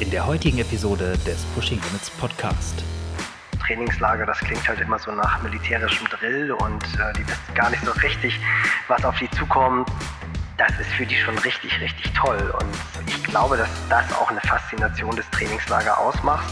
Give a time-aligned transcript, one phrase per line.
[0.00, 2.84] in der heutigen Episode des Pushing Limits Podcast.
[3.60, 7.84] Trainingslager, das klingt halt immer so nach militärischem Drill und äh, die wissen gar nicht
[7.84, 8.38] so richtig,
[8.88, 9.88] was auf die zukommt.
[10.58, 14.40] Das ist für die schon richtig, richtig toll und ich glaube, dass das auch eine
[14.40, 16.46] Faszination des Trainingslager ausmacht.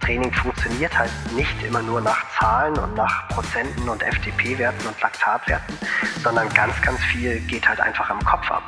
[0.00, 5.78] Training funktioniert halt nicht immer nur nach Zahlen und nach Prozenten und FTP-Werten und Laktatwerten,
[6.22, 8.62] sondern ganz, ganz viel geht halt einfach am Kopf ab.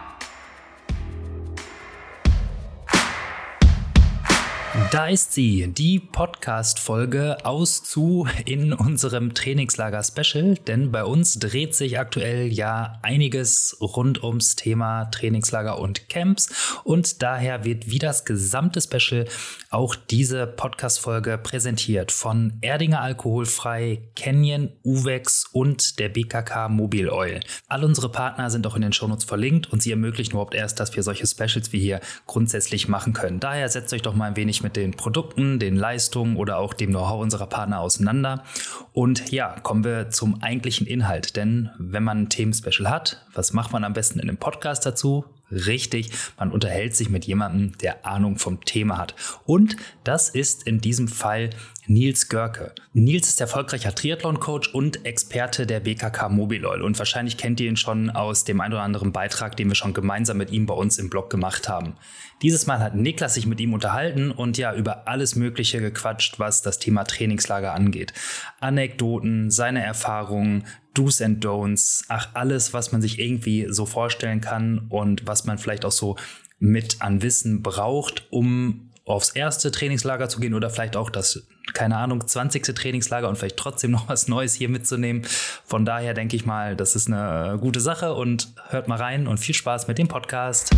[4.89, 11.99] Da ist sie, die Podcast-Folge aus zu in unserem Trainingslager-Special, denn bei uns dreht sich
[11.99, 18.81] aktuell ja einiges rund ums Thema Trainingslager und Camps und daher wird wie das gesamte
[18.81, 19.27] Special
[19.69, 27.41] auch diese Podcast-Folge präsentiert von Erdinger Alkoholfrei, Canyon, Uvex und der BKK Mobil Oil.
[27.69, 30.97] All unsere Partner sind auch in den Shownotes verlinkt und sie ermöglichen überhaupt erst, dass
[30.97, 33.39] wir solche Specials wie hier grundsätzlich machen können.
[33.39, 36.91] Daher setzt euch doch mal ein wenig mit den Produkten, den Leistungen oder auch dem
[36.91, 38.45] Know-how unserer Partner auseinander.
[38.93, 41.37] Und ja, kommen wir zum eigentlichen Inhalt.
[41.37, 45.25] Denn wenn man ein Themenspecial hat, was macht man am besten in einem Podcast dazu?
[45.51, 49.17] Richtig, man unterhält sich mit jemandem, der Ahnung vom Thema hat.
[49.47, 51.51] Und das ist in diesem Fall
[51.87, 52.73] Nils Görke.
[52.93, 56.83] Nils ist erfolgreicher Triathlon-Coach und Experte der BKK Mobiloil.
[56.83, 59.93] Und wahrscheinlich kennt ihr ihn schon aus dem ein oder anderen Beitrag, den wir schon
[59.93, 61.97] gemeinsam mit ihm bei uns im Blog gemacht haben.
[62.43, 66.63] Dieses Mal hat Niklas sich mit ihm unterhalten und ja über alles Mögliche gequatscht, was
[66.63, 68.15] das Thema Trainingslager angeht.
[68.61, 74.87] Anekdoten, seine Erfahrungen, Do's and Don'ts, ach alles, was man sich irgendwie so vorstellen kann
[74.89, 76.17] und was man vielleicht auch so
[76.59, 81.97] mit an Wissen braucht, um aufs erste Trainingslager zu gehen oder vielleicht auch das, keine
[81.97, 82.63] Ahnung, 20.
[82.75, 85.23] Trainingslager und vielleicht trotzdem noch was Neues hier mitzunehmen.
[85.65, 89.39] Von daher denke ich mal, das ist eine gute Sache und hört mal rein und
[89.39, 90.71] viel Spaß mit dem Podcast.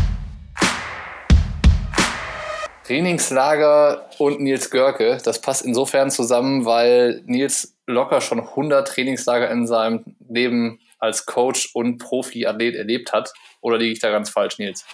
[2.86, 9.66] Trainingslager und Nils Görke, das passt insofern zusammen, weil Nils locker schon 100 Trainingslager in
[9.66, 13.32] seinem Leben als Coach und Profi-Athlet erlebt hat.
[13.60, 14.84] Oder liege ich da ganz falsch, Nils?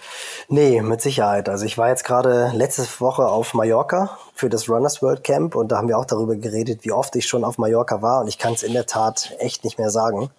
[0.47, 1.49] Nee, mit Sicherheit.
[1.49, 5.71] Also ich war jetzt gerade letzte Woche auf Mallorca für das Runners World Camp und
[5.71, 8.37] da haben wir auch darüber geredet, wie oft ich schon auf Mallorca war und ich
[8.37, 10.29] kann es in der Tat echt nicht mehr sagen.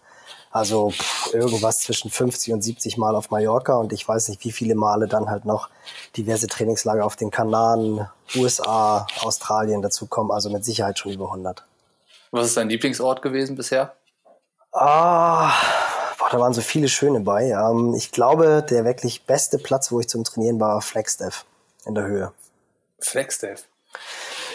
[0.51, 4.51] Also pff, irgendwas zwischen 50 und 70 Mal auf Mallorca und ich weiß nicht, wie
[4.51, 5.69] viele Male dann halt noch
[6.17, 10.33] diverse Trainingslager auf den Kanaren, USA, Australien dazukommen.
[10.33, 11.65] Also mit Sicherheit schon über 100.
[12.33, 13.95] Was ist dein Lieblingsort gewesen bisher?
[14.73, 15.53] Ah,
[16.19, 17.51] boah, da waren so viele schöne bei.
[17.51, 21.45] Ähm, ich glaube, der wirklich beste Platz, wo ich zum Trainieren war, Flagstaff
[21.87, 22.33] in der Höhe.
[23.01, 23.65] Flagstaff?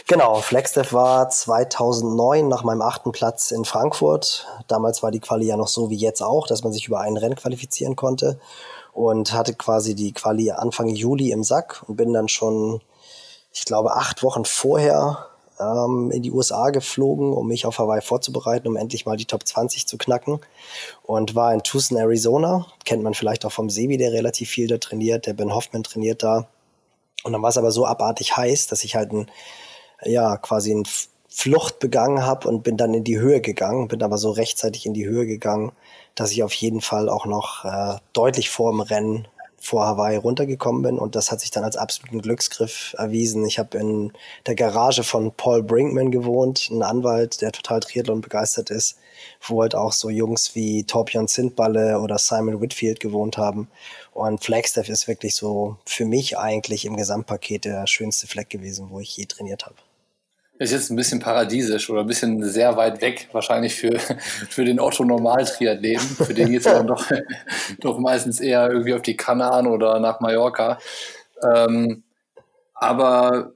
[0.07, 4.45] Genau, Flagstaff war 2009 nach meinem achten Platz in Frankfurt.
[4.67, 7.17] Damals war die Quali ja noch so wie jetzt auch, dass man sich über einen
[7.17, 8.39] Rennen qualifizieren konnte
[8.93, 12.81] und hatte quasi die Quali Anfang Juli im Sack und bin dann schon,
[13.51, 15.25] ich glaube, acht Wochen vorher
[15.59, 19.47] ähm, in die USA geflogen, um mich auf Hawaii vorzubereiten, um endlich mal die Top
[19.47, 20.39] 20 zu knacken
[21.01, 22.67] und war in Tucson, Arizona.
[22.83, 25.25] Kennt man vielleicht auch vom Sebi, der relativ viel da trainiert.
[25.25, 26.47] Der Ben Hoffman trainiert da.
[27.23, 29.31] Und dann war es aber so abartig heiß, dass ich halt ein
[30.05, 30.83] ja quasi eine
[31.29, 34.93] Flucht begangen habe und bin dann in die Höhe gegangen, bin aber so rechtzeitig in
[34.93, 35.73] die Höhe gegangen,
[36.15, 39.27] dass ich auf jeden Fall auch noch äh, deutlich vor dem Rennen
[39.65, 43.45] vor Hawaii runtergekommen bin und das hat sich dann als absoluten Glücksgriff erwiesen.
[43.45, 44.13] Ich habe in
[44.45, 48.97] der Garage von Paul Brinkman gewohnt, ein Anwalt, der total Triathlon begeistert ist,
[49.45, 53.67] wo halt auch so Jungs wie Torbjörn Zindballe oder Simon Whitfield gewohnt haben.
[54.13, 58.99] Und Flagstaff ist wirklich so für mich eigentlich im Gesamtpaket der schönste Fleck gewesen, wo
[58.99, 59.75] ich je trainiert habe.
[60.57, 63.99] Ist jetzt ein bisschen paradiesisch oder ein bisschen sehr weit weg, wahrscheinlich für,
[64.49, 67.05] für den Otto-Normal-Triathleten, für den geht es dann doch,
[67.79, 70.79] doch meistens eher irgendwie auf die Kanaren oder nach Mallorca.
[71.43, 72.03] Ähm,
[72.73, 73.53] aber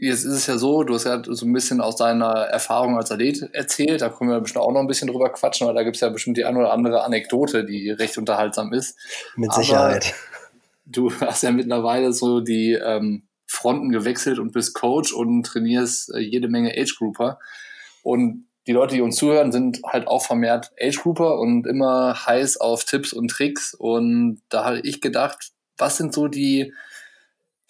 [0.00, 3.10] jetzt ist es ja so, du hast ja so ein bisschen aus deiner Erfahrung als
[3.10, 5.96] Athlet erzählt, da können wir bestimmt auch noch ein bisschen drüber quatschen, weil da gibt
[5.96, 8.96] es ja bestimmt die eine oder andere Anekdote, die recht unterhaltsam ist.
[9.36, 10.04] Mit Sicherheit.
[10.04, 10.48] Aber
[10.86, 16.20] du hast ja mittlerweile so die ähm, Fronten gewechselt und bist Coach und trainierst äh,
[16.20, 17.38] jede Menge Age-Grouper.
[18.02, 22.84] Und die Leute, die uns zuhören, sind halt auch vermehrt Age-Grouper und immer heiß auf
[22.84, 23.72] Tipps und Tricks.
[23.72, 26.74] Und da habe ich gedacht, was sind so die,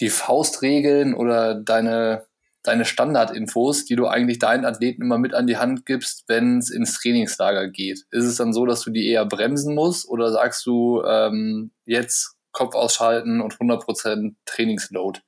[0.00, 2.26] die Faustregeln oder deine,
[2.64, 6.70] deine Standardinfos, die du eigentlich deinen Athleten immer mit an die Hand gibst, wenn es
[6.70, 8.04] ins Trainingslager geht?
[8.10, 12.34] Ist es dann so, dass du die eher bremsen musst oder sagst du ähm, jetzt
[12.50, 15.20] Kopf ausschalten und 100% Trainingsload?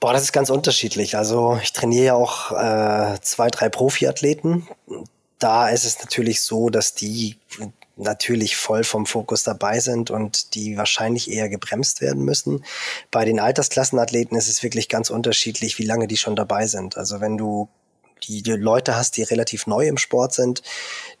[0.00, 1.16] Boah, das ist ganz unterschiedlich.
[1.16, 4.68] Also ich trainiere ja auch äh, zwei, drei Profiathleten.
[5.38, 7.36] Da ist es natürlich so, dass die
[7.96, 12.64] natürlich voll vom Fokus dabei sind und die wahrscheinlich eher gebremst werden müssen.
[13.10, 16.96] Bei den Altersklassenathleten ist es wirklich ganz unterschiedlich, wie lange die schon dabei sind.
[16.96, 17.68] Also wenn du
[18.24, 20.62] die, die Leute hast, die relativ neu im Sport sind,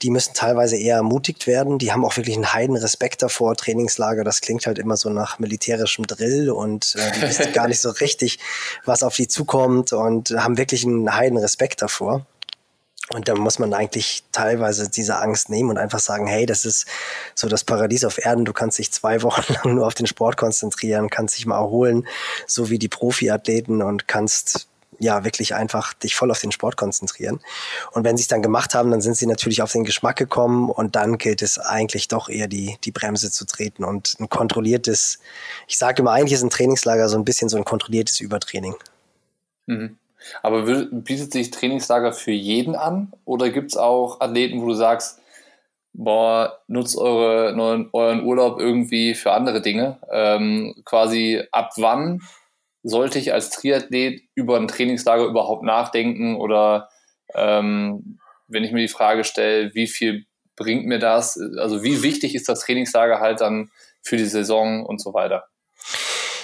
[0.02, 1.78] die müssen teilweise eher ermutigt werden.
[1.78, 3.56] Die haben auch wirklich einen heiden Respekt davor.
[3.56, 7.80] Trainingslager, das klingt halt immer so nach militärischem Drill und äh, die wissen gar nicht
[7.80, 8.38] so richtig,
[8.84, 12.26] was auf die zukommt und haben wirklich einen heiden Respekt davor.
[13.10, 16.86] Und da muss man eigentlich teilweise diese Angst nehmen und einfach sagen, hey, das ist
[17.34, 18.44] so das Paradies auf Erden.
[18.44, 22.06] Du kannst dich zwei Wochen lang nur auf den Sport konzentrieren, kannst dich mal erholen,
[22.46, 24.68] so wie die Profiathleten und kannst
[24.98, 27.40] ja wirklich einfach dich voll auf den Sport konzentrieren.
[27.92, 30.70] Und wenn sie es dann gemacht haben, dann sind sie natürlich auf den Geschmack gekommen
[30.70, 35.18] und dann gilt es eigentlich doch eher die, die Bremse zu treten und ein kontrolliertes,
[35.66, 38.74] ich sage immer, eigentlich ist ein Trainingslager so ein bisschen so ein kontrolliertes Übertraining.
[39.66, 39.98] Mhm.
[40.42, 45.20] Aber bietet sich Trainingslager für jeden an oder gibt es auch Athleten, wo du sagst,
[45.92, 47.54] boah, nutzt eure,
[47.92, 49.98] euren Urlaub irgendwie für andere Dinge?
[50.10, 52.22] Ähm, quasi ab wann
[52.88, 56.88] sollte ich als Triathlet über ein Trainingslager überhaupt nachdenken oder
[57.34, 60.24] ähm, wenn ich mir die Frage stelle, wie viel
[60.56, 61.38] bringt mir das?
[61.58, 63.70] Also wie wichtig ist das Trainingslager halt dann
[64.02, 65.44] für die Saison und so weiter?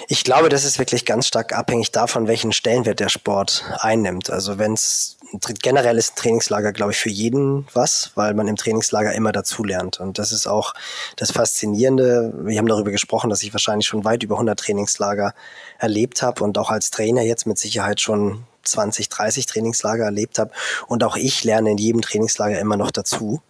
[0.08, 4.28] Ich glaube, das ist wirklich ganz stark abhängig davon, welchen Stellenwert der Sport einnimmt.
[4.28, 5.18] Also wenn es
[5.62, 10.00] generell ist ein Trainingslager, glaube ich, für jeden was, weil man im Trainingslager immer dazulernt.
[10.00, 10.74] Und das ist auch
[11.16, 12.32] das Faszinierende.
[12.44, 15.34] Wir haben darüber gesprochen, dass ich wahrscheinlich schon weit über 100 Trainingslager
[15.78, 20.52] erlebt habe und auch als Trainer jetzt mit Sicherheit schon 20, 30 Trainingslager erlebt habe.
[20.86, 23.42] Und auch ich lerne in jedem Trainingslager immer noch dazu.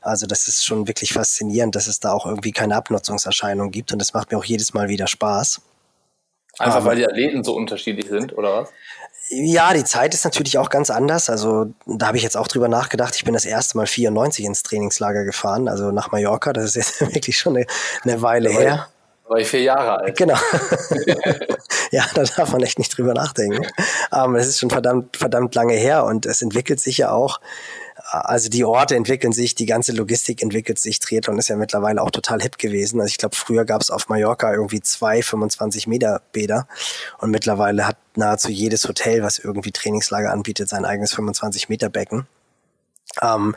[0.00, 3.98] Also das ist schon wirklich faszinierend, dass es da auch irgendwie keine Abnutzungserscheinung gibt und
[3.98, 5.60] das macht mir auch jedes Mal wieder Spaß.
[6.58, 8.72] Einfach weil die Athleten so unterschiedlich sind, oder was?
[9.28, 11.28] Ja, die Zeit ist natürlich auch ganz anders.
[11.28, 13.16] Also da habe ich jetzt auch drüber nachgedacht.
[13.16, 16.52] Ich bin das erste Mal 94 ins Trainingslager gefahren, also nach Mallorca.
[16.52, 17.66] Das ist jetzt wirklich schon eine,
[18.04, 18.88] eine Weile her.
[19.28, 20.16] War ich vier Jahre alt.
[20.16, 20.38] Genau.
[21.90, 23.66] ja, da darf man echt nicht drüber nachdenken.
[24.10, 27.40] Aber es ist schon verdammt, verdammt lange her und es entwickelt sich ja auch
[28.10, 31.00] also die Orte entwickeln sich, die ganze Logistik entwickelt sich.
[31.00, 33.00] Triathlon ist ja mittlerweile auch total hip gewesen.
[33.00, 36.68] Also ich glaube, früher gab es auf Mallorca irgendwie zwei 25 Meter Bäder
[37.18, 42.26] und mittlerweile hat nahezu jedes Hotel, was irgendwie Trainingslager anbietet, sein eigenes 25 Meter Becken.
[43.22, 43.56] Ähm,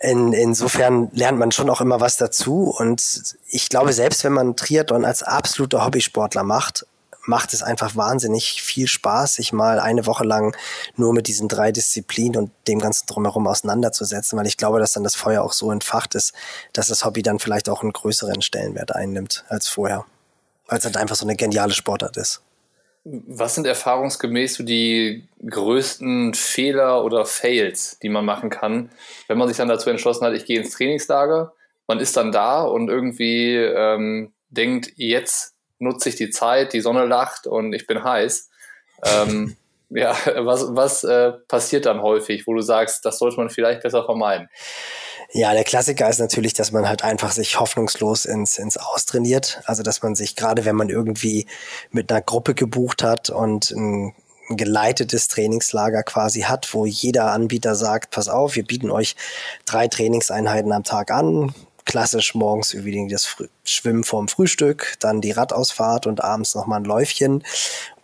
[0.00, 4.56] in, insofern lernt man schon auch immer was dazu und ich glaube, selbst wenn man
[4.56, 6.86] Triathlon als absoluter Hobbysportler macht,
[7.28, 10.56] macht es einfach wahnsinnig viel Spaß, sich mal eine Woche lang
[10.96, 15.04] nur mit diesen drei Disziplinen und dem Ganzen drumherum auseinanderzusetzen, weil ich glaube, dass dann
[15.04, 16.32] das Feuer auch so entfacht ist,
[16.72, 20.06] dass das Hobby dann vielleicht auch einen größeren Stellenwert einnimmt als vorher.
[20.66, 22.42] Weil es halt einfach so eine geniale Sportart ist.
[23.04, 28.90] Was sind erfahrungsgemäß so die größten Fehler oder Fails, die man machen kann,
[29.28, 31.52] wenn man sich dann dazu entschlossen hat, ich gehe ins Trainingslager,
[31.86, 37.06] man ist dann da und irgendwie ähm, denkt, jetzt nutze ich die Zeit, die Sonne
[37.06, 38.50] lacht und ich bin heiß.
[39.04, 39.56] Ähm,
[39.90, 44.04] ja, was, was äh, passiert dann häufig, wo du sagst, das sollte man vielleicht besser
[44.04, 44.48] vermeiden?
[45.32, 49.60] Ja, der Klassiker ist natürlich, dass man halt einfach sich hoffnungslos ins, ins Austrainiert.
[49.66, 51.46] Also, dass man sich, gerade wenn man irgendwie
[51.90, 54.14] mit einer Gruppe gebucht hat und ein,
[54.48, 59.16] ein geleitetes Trainingslager quasi hat, wo jeder Anbieter sagt, pass auf, wir bieten euch
[59.66, 61.54] drei Trainingseinheiten am Tag an,
[61.88, 66.84] klassisch morgens irgendwie das Früh Schwimmen vorm Frühstück, dann die Radausfahrt und abends nochmal ein
[66.84, 67.42] Läufchen.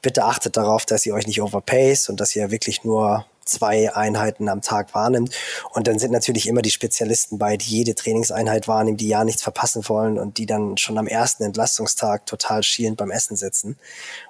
[0.03, 4.49] Bitte achtet darauf, dass ihr euch nicht overpace und dass ihr wirklich nur zwei Einheiten
[4.49, 5.35] am Tag wahrnimmt.
[5.73, 9.43] Und dann sind natürlich immer die Spezialisten bei, die jede Trainingseinheit wahrnehmen, die ja nichts
[9.43, 13.79] verpassen wollen und die dann schon am ersten Entlastungstag total schielend beim Essen sitzen.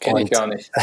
[0.01, 0.73] Kenne ich gar nicht.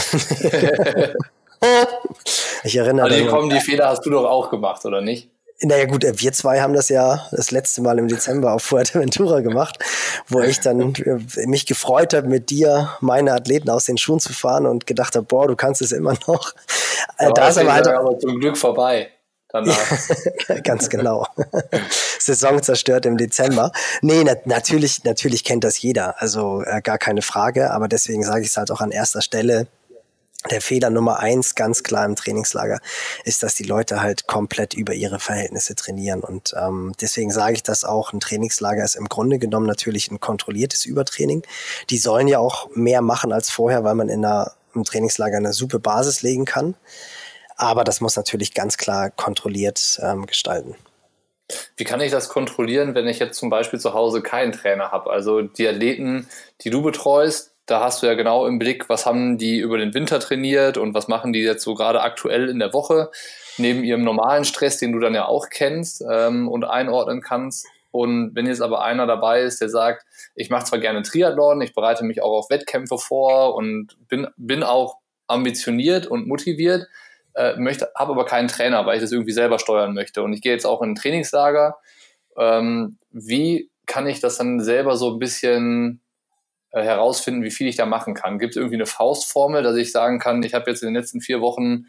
[2.63, 3.18] ich erinnere mich.
[3.24, 5.30] Also, komm, die Fehler hast du doch auch gemacht, oder nicht?
[5.63, 9.41] Naja gut, äh, wir zwei haben das ja das letzte Mal im Dezember auf Fuerteventura
[9.41, 9.77] gemacht,
[10.27, 14.34] wo ich dann äh, mich gefreut habe, mit dir meine Athleten aus den Schuhen zu
[14.34, 16.53] fahren und gedacht habe, boah, du kannst es immer noch.
[17.18, 19.10] Äh, aber da ist aber halt aber zum Glück vorbei.
[19.50, 19.75] Danach.
[20.63, 21.27] Ganz genau.
[22.20, 23.72] Saison zerstört im Dezember.
[24.01, 26.22] Nee, na, natürlich, natürlich kennt das jeder.
[26.22, 27.72] Also äh, gar keine Frage.
[27.72, 29.68] Aber deswegen sage ich es halt auch an erster Stelle
[30.50, 32.79] der Fehler Nummer eins ganz klar im Trainingslager
[33.25, 36.21] ist, dass die Leute halt komplett über ihre Verhältnisse trainieren.
[36.21, 40.19] Und ähm, deswegen sage ich das auch, ein Trainingslager ist im Grunde genommen natürlich ein
[40.19, 41.43] kontrolliertes Übertraining.
[41.89, 45.53] Die sollen ja auch mehr machen als vorher, weil man in einer, im Trainingslager eine
[45.53, 46.75] super Basis legen kann.
[47.55, 50.75] Aber das muss natürlich ganz klar kontrolliert ähm, gestalten.
[51.75, 55.12] Wie kann ich das kontrollieren, wenn ich jetzt zum Beispiel zu Hause keinen Trainer habe?
[55.12, 56.27] Also die Athleten,
[56.62, 59.94] die du betreust, da hast du ja genau im Blick, was haben die über den
[59.94, 63.12] Winter trainiert und was machen die jetzt so gerade aktuell in der Woche,
[63.58, 67.65] neben ihrem normalen Stress, den du dann ja auch kennst ähm, und einordnen kannst.
[67.91, 71.74] Und wenn jetzt aber einer dabei ist, der sagt, ich mache zwar gerne Triathlon, ich
[71.74, 76.88] bereite mich auch auf Wettkämpfe vor und bin, bin auch ambitioniert und motiviert,
[77.36, 80.24] äh, möchte, habe aber keinen Trainer, weil ich das irgendwie selber steuern möchte.
[80.24, 81.77] Und ich gehe jetzt auch in ein Trainingslager.
[82.38, 86.01] Ähm, wie kann ich das dann selber so ein bisschen
[86.72, 88.40] herausfinden, wie viel ich da machen kann?
[88.40, 91.22] Gibt es irgendwie eine Faustformel, dass ich sagen kann, ich habe jetzt in den letzten
[91.22, 91.86] vier Wochen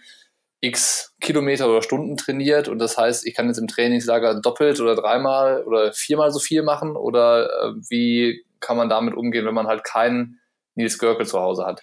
[0.60, 4.94] x Kilometer oder Stunden trainiert und das heißt, ich kann jetzt im Trainingslager doppelt oder
[4.94, 9.66] dreimal oder viermal so viel machen oder äh, wie kann man damit umgehen, wenn man
[9.66, 10.40] halt keinen
[10.74, 11.82] Nils Görke zu Hause hat?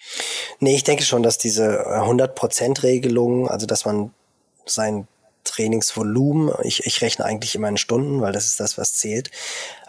[0.59, 4.13] Nee, ich denke schon, dass diese 100%-Regelung, also dass man
[4.65, 5.07] sein
[5.49, 9.31] Trainingsvolumen, ich, ich rechne eigentlich immer in Stunden, weil das ist das, was zählt,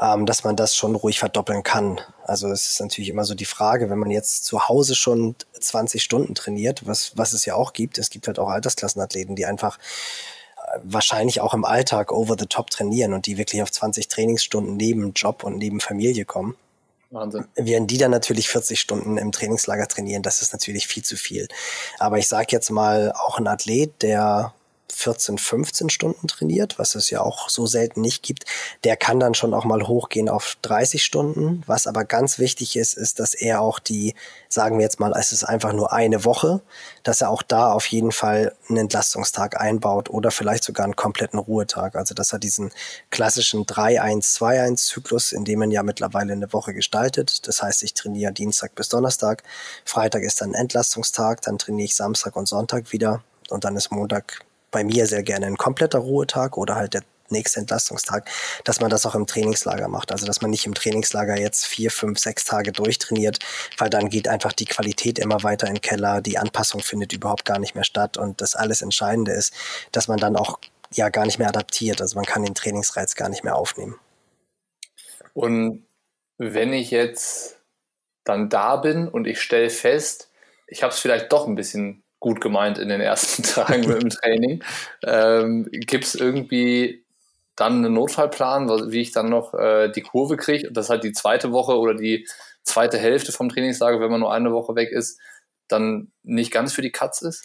[0.00, 2.00] ähm, dass man das schon ruhig verdoppeln kann.
[2.25, 6.02] Also es ist natürlich immer so die Frage, wenn man jetzt zu Hause schon 20
[6.02, 9.79] Stunden trainiert, was, was es ja auch gibt, es gibt halt auch Altersklassenathleten, die einfach
[10.57, 14.76] äh, wahrscheinlich auch im Alltag over the top trainieren und die wirklich auf 20 Trainingsstunden
[14.76, 16.57] neben Job und neben Familie kommen.
[17.11, 17.45] Wahnsinn.
[17.57, 21.49] Während die dann natürlich 40 Stunden im Trainingslager trainieren, das ist natürlich viel zu viel.
[21.99, 24.55] Aber ich sage jetzt mal, auch ein Athlet, der
[24.92, 28.44] 14, 15 Stunden trainiert, was es ja auch so selten nicht gibt,
[28.85, 31.62] der kann dann schon auch mal hochgehen auf 30 Stunden.
[31.66, 34.14] Was aber ganz wichtig ist, ist, dass er auch die,
[34.49, 36.61] sagen wir jetzt mal, es ist einfach nur eine Woche,
[37.02, 41.38] dass er auch da auf jeden Fall einen Entlastungstag einbaut oder vielleicht sogar einen kompletten
[41.38, 41.97] Ruhetag.
[41.97, 42.70] Also dass er diesen
[43.11, 47.47] klassischen 3-1-2-1-Zyklus, in dem man ja mittlerweile eine Woche gestaltet.
[47.49, 49.42] Das heißt, ich trainiere Dienstag bis Donnerstag,
[49.85, 54.40] Freitag ist dann Entlastungstag, dann trainiere ich Samstag und Sonntag wieder und dann ist Montag
[54.71, 58.29] bei mir sehr gerne ein kompletter Ruhetag oder halt der nächste Entlastungstag,
[58.65, 60.12] dass man das auch im Trainingslager macht.
[60.12, 63.39] Also dass man nicht im Trainingslager jetzt vier, fünf, sechs Tage durchtrainiert,
[63.79, 67.45] weil dann geht einfach die Qualität immer weiter in den Keller, die Anpassung findet überhaupt
[67.45, 69.55] gar nicht mehr statt und das alles Entscheidende ist,
[69.93, 70.59] dass man dann auch
[70.93, 72.00] ja gar nicht mehr adaptiert.
[72.00, 73.99] Also man kann den Trainingsreiz gar nicht mehr aufnehmen.
[75.35, 75.87] Und
[76.39, 77.59] wenn ich jetzt
[78.25, 80.31] dann da bin und ich stelle fest,
[80.67, 84.11] ich habe es vielleicht doch ein bisschen gut gemeint in den ersten Tagen mit dem
[84.11, 84.62] Training.
[85.05, 87.05] Ähm, Gibt es irgendwie
[87.57, 90.71] dann einen Notfallplan, wie ich dann noch äh, die Kurve kriege?
[90.71, 92.27] Das ist halt die zweite Woche oder die
[92.62, 95.19] zweite Hälfte vom Trainingslager, wenn man nur eine Woche weg ist,
[95.69, 97.45] dann nicht ganz für die Katz ist?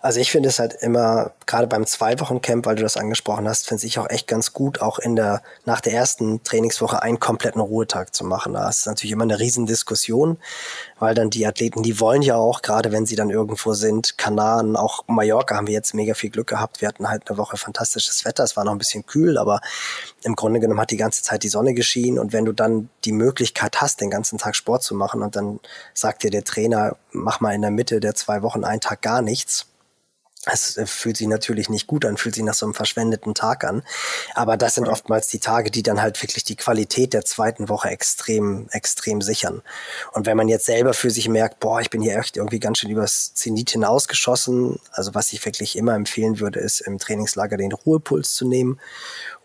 [0.00, 3.86] Also ich finde es halt immer, gerade beim Zwei-Wochen-Camp, weil du das angesprochen hast, finde
[3.86, 8.14] ich auch echt ganz gut, auch in der, nach der ersten Trainingswoche einen kompletten Ruhetag
[8.14, 8.54] zu machen.
[8.54, 10.38] Da ist natürlich immer eine Riesendiskussion,
[10.98, 14.76] weil dann die Athleten, die wollen ja auch, gerade wenn sie dann irgendwo sind, Kanaren,
[14.76, 16.80] auch Mallorca haben wir jetzt mega viel Glück gehabt.
[16.80, 19.60] Wir hatten halt eine Woche fantastisches Wetter, es war noch ein bisschen kühl, aber
[20.22, 23.12] im Grunde genommen hat die ganze Zeit die Sonne geschienen und wenn du dann die
[23.12, 25.60] Möglichkeit hast, den ganzen Tag Sport zu machen und dann
[25.92, 29.22] sagt dir der Trainer, mach mal in der Mitte der zwei Wochen einen Tag gar
[29.22, 29.66] nichts,
[30.52, 33.64] es äh, fühlt sich natürlich nicht gut an, fühlt sich nach so einem verschwendeten Tag
[33.64, 33.82] an.
[34.34, 37.88] Aber das sind oftmals die Tage, die dann halt wirklich die Qualität der zweiten Woche
[37.88, 39.62] extrem, extrem sichern.
[40.12, 42.78] Und wenn man jetzt selber für sich merkt, boah, ich bin hier echt irgendwie ganz
[42.78, 47.72] schön übers Zenit hinausgeschossen, also was ich wirklich immer empfehlen würde, ist im Trainingslager den
[47.72, 48.78] Ruhepuls zu nehmen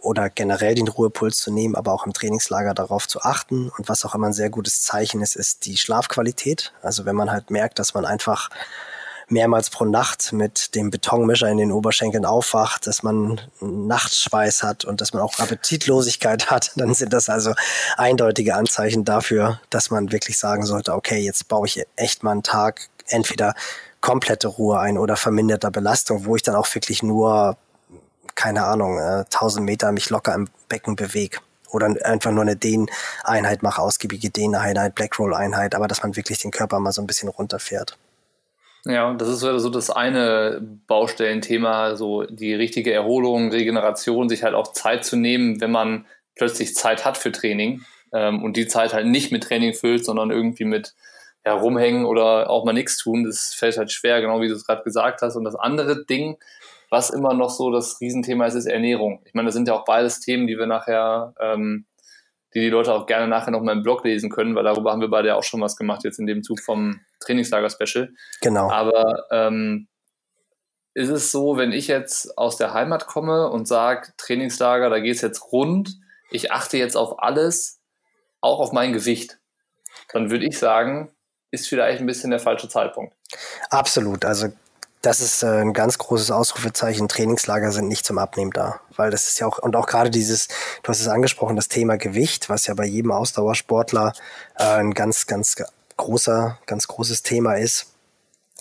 [0.02, 3.70] oder generell den Ruhepuls zu nehmen, aber auch im Trainingslager darauf zu achten.
[3.78, 6.74] Und was auch immer ein sehr gutes Zeichen ist, ist die Schlafqualität.
[6.82, 8.50] Also wenn man halt merkt, dass man einfach
[9.32, 15.02] mehrmals pro Nacht mit dem Betonmischer in den Oberschenkeln aufwacht, dass man Nachtschweiß hat und
[15.02, 17.54] dass man auch Appetitlosigkeit hat, dann sind das also
[17.98, 22.44] eindeutige Anzeichen dafür, dass man wirklich sagen sollte, okay, jetzt baue ich echt mal einen
[22.44, 23.54] Tag entweder
[24.02, 27.58] komplette Ruhe ein oder verminderter Belastung, wo ich dann auch wirklich nur,
[28.36, 31.40] keine Ahnung, äh, 1000 Meter mich locker im Becken bewege
[31.72, 36.80] oder einfach nur eine Dehneinheit mache, ausgiebige Dehneinheit, Blackroll-Einheit, aber dass man wirklich den Körper
[36.80, 37.98] mal so ein bisschen runterfährt.
[38.86, 44.72] Ja, das ist so das eine Baustellenthema, so die richtige Erholung, Regeneration, sich halt auch
[44.72, 46.06] Zeit zu nehmen, wenn man
[46.36, 47.82] plötzlich Zeit hat für Training
[48.14, 50.96] ähm, und die Zeit halt nicht mit Training füllt, sondern irgendwie mit
[51.46, 53.24] ja, oder auch mal nichts tun.
[53.24, 55.36] Das fällt halt schwer, genau wie du es gerade gesagt hast.
[55.36, 56.38] Und das andere Ding,
[56.90, 59.22] was immer noch so das Riesenthema ist, ist Ernährung.
[59.26, 61.86] Ich meine, das sind ja auch beides Themen, die wir nachher ähm,
[62.54, 65.02] die die Leute auch gerne nachher noch mal im Blog lesen können, weil darüber haben
[65.02, 68.10] wir beide ja auch schon was gemacht, jetzt in dem Zug vom Trainingslager-Special.
[68.42, 68.72] Genau.
[68.72, 69.88] Aber ähm,
[70.94, 75.16] ist es so, wenn ich jetzt aus der Heimat komme und sage, Trainingslager, da geht
[75.16, 75.98] es jetzt rund,
[76.32, 77.80] ich achte jetzt auf alles,
[78.42, 79.40] auch auf mein Gewicht,
[80.12, 81.12] dann würde ich sagen,
[81.52, 83.16] ist vielleicht ein bisschen der falsche Zeitpunkt.
[83.70, 84.26] Absolut.
[84.26, 84.50] Also
[85.02, 87.08] das ist äh, ein ganz großes Ausrufezeichen.
[87.08, 90.48] Trainingslager sind nicht zum Abnehmen da, weil das ist ja auch und auch gerade dieses,
[90.84, 94.14] du hast es angesprochen, das Thema Gewicht, was ja bei jedem Ausdauersportler
[94.58, 95.56] äh, ein ganz, ganz
[95.98, 97.88] großer, ganz großes Thema ist.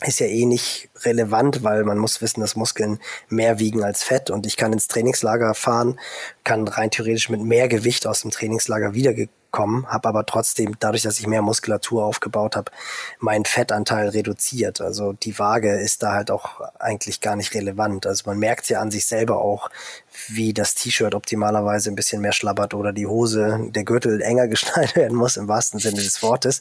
[0.05, 4.31] ist ja eh nicht relevant, weil man muss wissen, dass Muskeln mehr wiegen als Fett
[4.31, 5.99] und ich kann ins Trainingslager fahren,
[6.45, 9.13] kann rein theoretisch mit mehr Gewicht aus dem Trainingslager wieder
[9.51, 12.71] kommen, habe aber trotzdem, dadurch, dass ich mehr Muskulatur aufgebaut habe,
[13.19, 14.81] meinen Fettanteil reduziert.
[14.81, 18.07] Also die Waage ist da halt auch eigentlich gar nicht relevant.
[18.07, 19.71] Also man merkt ja an sich selber auch,
[20.29, 24.97] wie das T-Shirt optimalerweise ein bisschen mehr schlabbert oder die Hose, der Gürtel enger geschnallt
[24.97, 26.61] werden muss, im wahrsten Sinne des Wortes.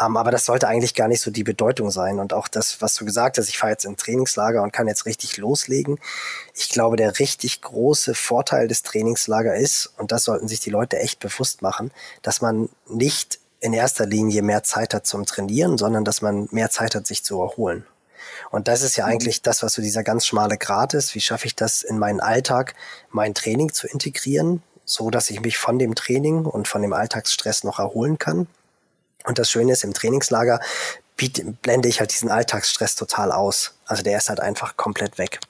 [0.00, 2.18] Ähm, aber das sollte eigentlich gar nicht so die Bedeutung sein.
[2.18, 5.06] Und auch das, was du gesagt hast, ich fahre jetzt in Trainingslager und kann jetzt
[5.06, 5.98] richtig loslegen.
[6.54, 10.98] Ich glaube, der richtig große Vorteil des Trainingslager ist, und das sollten sich die Leute
[10.98, 11.90] echt bewusst machen,
[12.22, 16.70] dass man nicht in erster Linie mehr Zeit hat zum Trainieren, sondern dass man mehr
[16.70, 17.86] Zeit hat, sich zu erholen.
[18.54, 19.14] Und das ist ja mhm.
[19.14, 21.16] eigentlich das, was so dieser ganz schmale Grat ist.
[21.16, 22.76] Wie schaffe ich das in meinen Alltag,
[23.10, 27.64] mein Training zu integrieren, so dass ich mich von dem Training und von dem Alltagsstress
[27.64, 28.46] noch erholen kann?
[29.24, 30.60] Und das Schöne ist, im Trainingslager
[31.16, 33.76] biete, blende ich halt diesen Alltagsstress total aus.
[33.86, 35.40] Also der ist halt einfach komplett weg.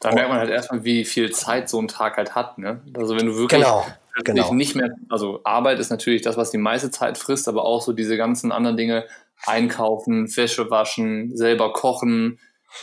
[0.00, 2.56] Da merkt man halt erstmal, wie viel Zeit so ein Tag halt hat.
[2.56, 2.80] Ne?
[2.96, 3.84] Also wenn du wirklich genau,
[4.24, 4.54] genau.
[4.54, 7.92] nicht mehr, also Arbeit ist natürlich das, was die meiste Zeit frisst, aber auch so
[7.92, 9.04] diese ganzen anderen Dinge,
[9.44, 12.38] einkaufen, Wäsche waschen, selber kochen,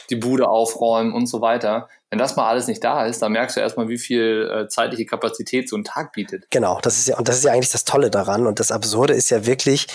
[0.09, 1.89] die Bude aufräumen und so weiter.
[2.09, 5.05] Wenn das mal alles nicht da ist, dann merkst du erstmal, wie viel äh, zeitliche
[5.05, 6.45] Kapazität so ein Tag bietet.
[6.51, 8.45] Genau, das ist ja, und das ist ja eigentlich das Tolle daran.
[8.45, 9.87] Und das Absurde ist ja wirklich,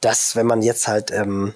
[0.00, 1.54] dass wenn man jetzt halt ähm,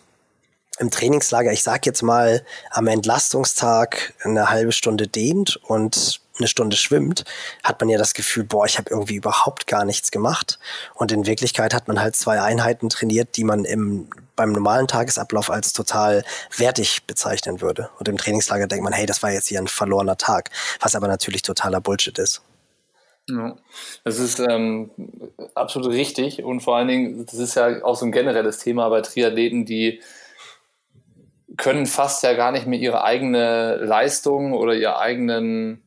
[0.78, 6.76] im Trainingslager, ich sag jetzt mal, am Entlastungstag eine halbe Stunde dehnt und eine Stunde
[6.76, 7.24] schwimmt,
[7.62, 10.58] hat man ja das Gefühl, boah, ich habe irgendwie überhaupt gar nichts gemacht.
[10.94, 15.50] Und in Wirklichkeit hat man halt zwei Einheiten trainiert, die man im, beim normalen Tagesablauf
[15.50, 16.24] als total
[16.56, 17.90] wertig bezeichnen würde.
[17.98, 20.50] Und im Trainingslager denkt man, hey, das war jetzt hier ein verlorener Tag,
[20.80, 22.42] was aber natürlich totaler Bullshit ist.
[23.28, 23.56] Ja,
[24.04, 24.90] das ist ähm,
[25.56, 29.00] absolut richtig und vor allen Dingen, das ist ja auch so ein generelles Thema bei
[29.00, 30.00] Triathleten, die
[31.56, 35.82] können fast ja gar nicht mehr ihre eigene Leistung oder ihr eigenen,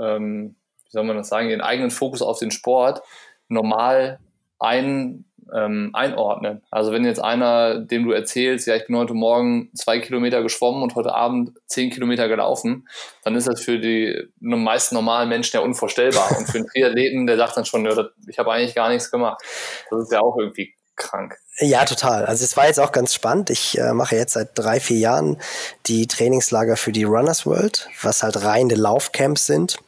[0.00, 3.02] ähm, wie soll man das sagen, ihren eigenen Fokus auf den Sport
[3.48, 4.18] normal
[4.58, 6.62] ein, ähm, einordnen.
[6.70, 10.82] Also wenn jetzt einer, dem du erzählst, ja, ich bin heute Morgen zwei Kilometer geschwommen
[10.82, 12.88] und heute Abend zehn Kilometer gelaufen,
[13.24, 16.36] dann ist das für die meisten normalen Menschen ja unvorstellbar.
[16.38, 19.42] Und für einen Triathleten, der sagt dann schon, ja, ich habe eigentlich gar nichts gemacht.
[19.90, 21.36] Das ist ja auch irgendwie krank.
[21.58, 22.26] Ja, total.
[22.26, 23.50] Also es war jetzt auch ganz spannend.
[23.50, 25.40] Ich äh, mache jetzt seit drei, vier Jahren
[25.86, 29.78] die Trainingslager für die Runners World, was halt reine Laufcamps sind.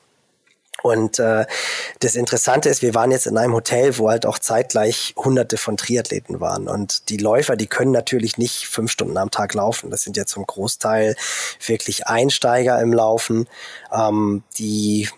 [0.83, 1.47] Und äh,
[1.99, 5.77] das Interessante ist, wir waren jetzt in einem Hotel, wo halt auch zeitgleich hunderte von
[5.77, 6.69] Triathleten waren.
[6.69, 9.91] Und die Läufer, die können natürlich nicht fünf Stunden am Tag laufen.
[9.91, 11.17] Das sind ja zum Großteil
[11.65, 13.49] wirklich Einsteiger im Laufen,
[13.93, 15.09] ähm, die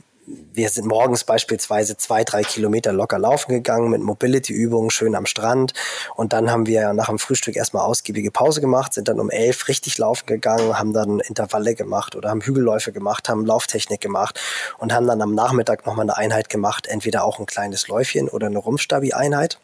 [0.52, 5.72] wir sind morgens beispielsweise zwei, drei Kilometer locker laufen gegangen mit Mobility-Übungen schön am Strand.
[6.16, 9.68] Und dann haben wir nach dem Frühstück erstmal ausgiebige Pause gemacht, sind dann um elf
[9.68, 14.40] richtig laufen gegangen, haben dann Intervalle gemacht oder haben Hügelläufe gemacht, haben Lauftechnik gemacht
[14.78, 18.48] und haben dann am Nachmittag nochmal eine Einheit gemacht, entweder auch ein kleines Läufchen oder
[18.48, 19.58] eine Rumpfstabi-Einheit.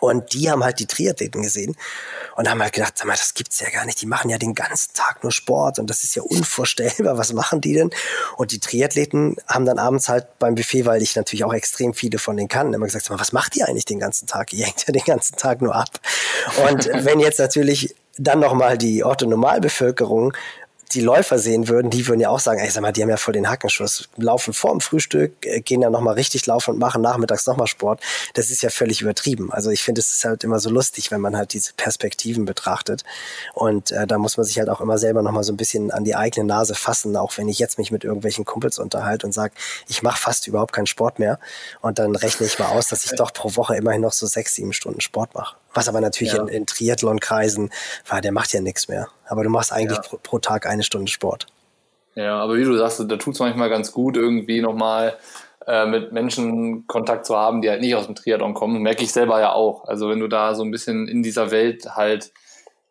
[0.00, 1.76] Und die haben halt die Triathleten gesehen
[2.36, 4.00] und haben halt gedacht, sag mal, das gibt's ja gar nicht.
[4.00, 7.18] Die machen ja den ganzen Tag nur Sport und das ist ja unvorstellbar.
[7.22, 7.90] Was machen die denn?
[8.36, 12.18] Und die Triathleten haben dann abends halt beim Buffet, weil ich natürlich auch extrem viele
[12.18, 14.52] von denen kann, immer gesagt, sag mal, was macht ihr eigentlich den ganzen Tag?
[14.52, 16.00] Ihr hängt ja den ganzen Tag nur ab.
[16.68, 20.34] Und wenn jetzt natürlich dann nochmal die Orthonormalbevölkerung
[20.94, 23.16] die Läufer sehen würden, die würden ja auch sagen, ey, sag mal, die haben ja
[23.16, 27.46] voll den Hackenschuss, laufen vorm Frühstück, äh, gehen dann nochmal richtig laufen und machen nachmittags
[27.46, 28.00] nochmal Sport.
[28.34, 29.52] Das ist ja völlig übertrieben.
[29.52, 33.04] Also ich finde, es ist halt immer so lustig, wenn man halt diese Perspektiven betrachtet.
[33.54, 36.04] Und äh, da muss man sich halt auch immer selber nochmal so ein bisschen an
[36.04, 39.54] die eigene Nase fassen, auch wenn ich jetzt mich mit irgendwelchen Kumpels unterhalte und sage,
[39.88, 41.38] ich mache fast überhaupt keinen Sport mehr.
[41.80, 44.54] Und dann rechne ich mal aus, dass ich doch pro Woche immerhin noch so sechs,
[44.54, 45.56] sieben Stunden Sport mache.
[45.74, 46.42] Was aber natürlich ja.
[46.42, 47.70] in, in Triathlon-Kreisen
[48.06, 49.08] war, der macht ja nichts mehr.
[49.26, 50.02] Aber du machst eigentlich ja.
[50.02, 51.46] pro, pro, Tag eine Stunde Sport.
[52.14, 55.16] Ja, aber wie du sagst, da tut es manchmal ganz gut, irgendwie nochmal
[55.66, 58.82] äh, mit Menschen Kontakt zu haben, die halt nicht aus dem Triathlon kommen.
[58.82, 59.86] Merke ich selber ja auch.
[59.86, 62.32] Also wenn du da so ein bisschen in dieser Welt halt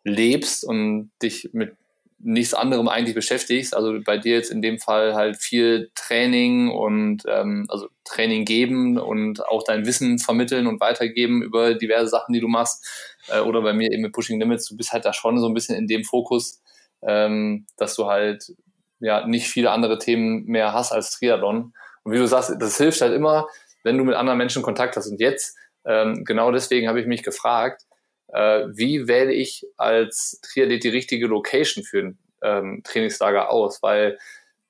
[0.04, 1.76] lebst und dich mit
[2.22, 3.74] nichts anderem eigentlich beschäftigst.
[3.74, 8.98] Also bei dir jetzt in dem Fall halt viel Training und ähm, also Training geben
[8.98, 12.86] und auch dein Wissen vermitteln und weitergeben über diverse Sachen, die du machst.
[13.28, 15.54] Äh, oder bei mir eben mit Pushing Limits, du bist halt da schon so ein
[15.54, 16.62] bisschen in dem Fokus,
[17.02, 18.52] ähm, dass du halt
[19.00, 21.72] ja nicht viele andere Themen mehr hast als Triathlon.
[22.04, 23.46] Und wie du sagst, das hilft halt immer,
[23.82, 25.08] wenn du mit anderen Menschen Kontakt hast.
[25.08, 27.82] Und jetzt, ähm, genau deswegen habe ich mich gefragt,
[28.32, 33.82] äh, wie wähle ich als Triathlet die richtige Location für ein ähm, Trainingslager aus?
[33.82, 34.18] Weil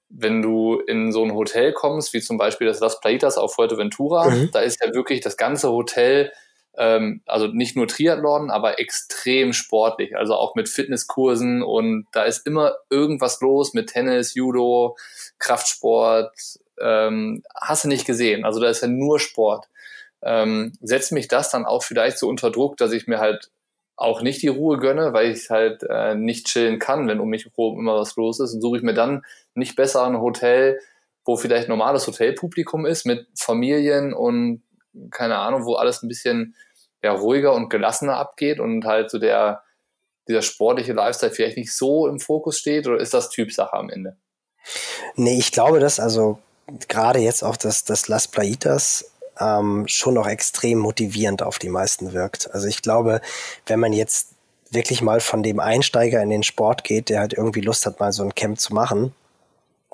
[0.08, 4.28] wenn du in so ein Hotel kommst, wie zum Beispiel das Las Plaitas auf Fuerteventura,
[4.28, 4.50] mhm.
[4.52, 6.32] da ist ja wirklich das ganze Hotel
[6.76, 12.46] ähm, also nicht nur Triathlon, aber extrem sportlich, also auch mit Fitnesskursen und da ist
[12.46, 14.96] immer irgendwas los mit Tennis, Judo,
[15.38, 16.34] Kraftsport,
[16.80, 18.44] ähm, hast du nicht gesehen.
[18.44, 19.66] Also da ist ja nur Sport.
[20.22, 23.50] Ähm, setzt mich das dann auch vielleicht so unter Druck, dass ich mir halt
[23.96, 27.46] auch nicht die Ruhe gönne, weil ich halt äh, nicht chillen kann, wenn um mich
[27.46, 28.54] herum immer was los ist.
[28.54, 29.22] Und suche ich mir dann
[29.54, 30.80] nicht besser ein Hotel,
[31.24, 34.62] wo vielleicht normales Hotelpublikum ist, mit Familien und
[35.10, 36.54] keine Ahnung, wo alles ein bisschen
[37.02, 39.62] ja, ruhiger und gelassener abgeht und halt so der,
[40.28, 44.16] dieser sportliche Lifestyle vielleicht nicht so im Fokus steht oder ist das Typsache am Ende?
[45.14, 46.38] Nee, ich glaube, dass also
[46.88, 52.12] gerade jetzt auch das, das Las Plaitas ähm, schon noch extrem motivierend auf die meisten
[52.12, 52.52] wirkt.
[52.52, 53.20] Also ich glaube,
[53.66, 54.30] wenn man jetzt
[54.70, 58.12] wirklich mal von dem Einsteiger in den Sport geht, der halt irgendwie Lust hat, mal
[58.12, 59.14] so ein Camp zu machen,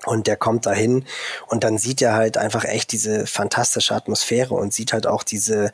[0.05, 1.05] und der kommt dahin
[1.47, 5.71] und dann sieht er halt einfach echt diese fantastische Atmosphäre und sieht halt auch diese,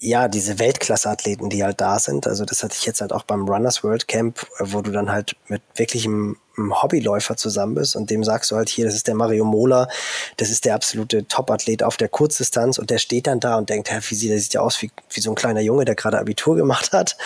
[0.00, 2.28] ja, diese Weltklasse-Athleten, die halt da sind.
[2.28, 5.34] Also das hatte ich jetzt halt auch beim Runners World Camp, wo du dann halt
[5.48, 9.44] mit wirklichem Hobbyläufer zusammen bist und dem sagst du halt hier, das ist der Mario
[9.44, 9.88] Mola,
[10.36, 13.90] das ist der absolute Top-Athlet auf der Kurzdistanz und der steht dann da und denkt,
[13.90, 16.18] Herr, wie sieht, der sieht ja aus wie, wie so ein kleiner Junge, der gerade
[16.18, 17.16] Abitur gemacht hat.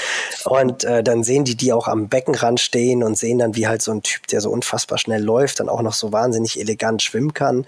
[0.44, 3.82] Und äh, dann sehen die die auch am Beckenrand stehen und sehen dann, wie halt
[3.82, 7.35] so ein Typ, der so unfassbar schnell läuft, dann auch noch so wahnsinnig elegant schwimmen
[7.35, 7.66] kann.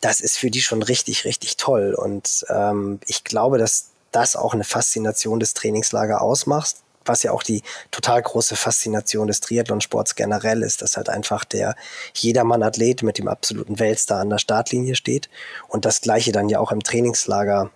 [0.00, 1.94] Das ist für die schon richtig, richtig toll.
[1.94, 6.76] Und ähm, ich glaube, dass das auch eine Faszination des Trainingslager ausmacht
[7.08, 11.76] was ja auch die total große Faszination des Triathlonsports generell ist, dass halt einfach der
[12.14, 15.28] Jedermann-Athlet mit dem absoluten Weltstar an der Startlinie steht
[15.68, 17.70] und das gleiche dann ja auch im Trainingslager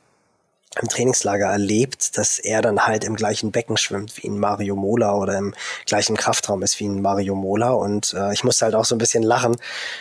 [0.81, 5.17] im Trainingslager erlebt, dass er dann halt im gleichen Becken schwimmt wie ein Mario Mola
[5.17, 5.53] oder im
[5.85, 7.71] gleichen Kraftraum ist wie ein Mario Mola.
[7.71, 9.57] Und äh, ich musste halt auch so ein bisschen lachen.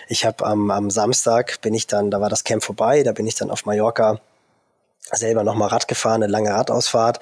[0.10, 3.25] Ich habe am, am Samstag bin ich dann, da war das Camp vorbei, da bin
[3.25, 4.21] ich dann auf Mallorca
[5.17, 7.19] selber nochmal Rad gefahren, eine lange Radausfahrt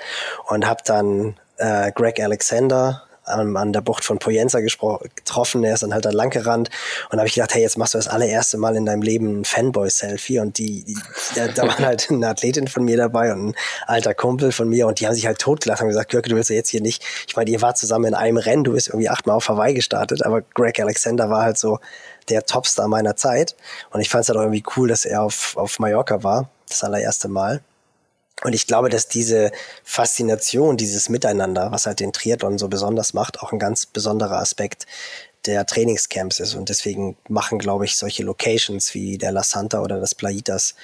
[0.47, 5.63] und habe dann äh, Greg Alexander ähm, an der Bucht von Poyenza getroffen.
[5.63, 6.69] Er ist dann halt da lang gerannt
[7.09, 9.45] und habe ich gedacht, hey, jetzt machst du das allererste Mal in deinem Leben ein
[9.45, 10.97] Fanboy-Selfie und die, die
[11.35, 14.87] da, da waren halt eine Athletin von mir dabei und ein alter Kumpel von mir
[14.87, 17.03] und die haben sich halt totgelacht und gesagt, Kirke, du willst ja jetzt hier nicht,
[17.27, 20.25] ich meine, ihr wart zusammen in einem Rennen, du bist irgendwie achtmal auf Hawaii gestartet,
[20.25, 21.79] aber Greg Alexander war halt so
[22.29, 23.55] der Topstar meiner Zeit
[23.91, 26.83] und ich fand es halt auch irgendwie cool, dass er auf, auf Mallorca war, das
[26.83, 27.61] allererste Mal.
[28.43, 29.51] Und ich glaube, dass diese
[29.83, 34.85] Faszination, dieses Miteinander, was halt den Triathlon so besonders macht, auch ein ganz besonderer Aspekt
[35.45, 36.55] der Trainingscamps ist.
[36.55, 40.75] Und deswegen machen, glaube ich, solche Locations wie der La Santa oder das Plaitas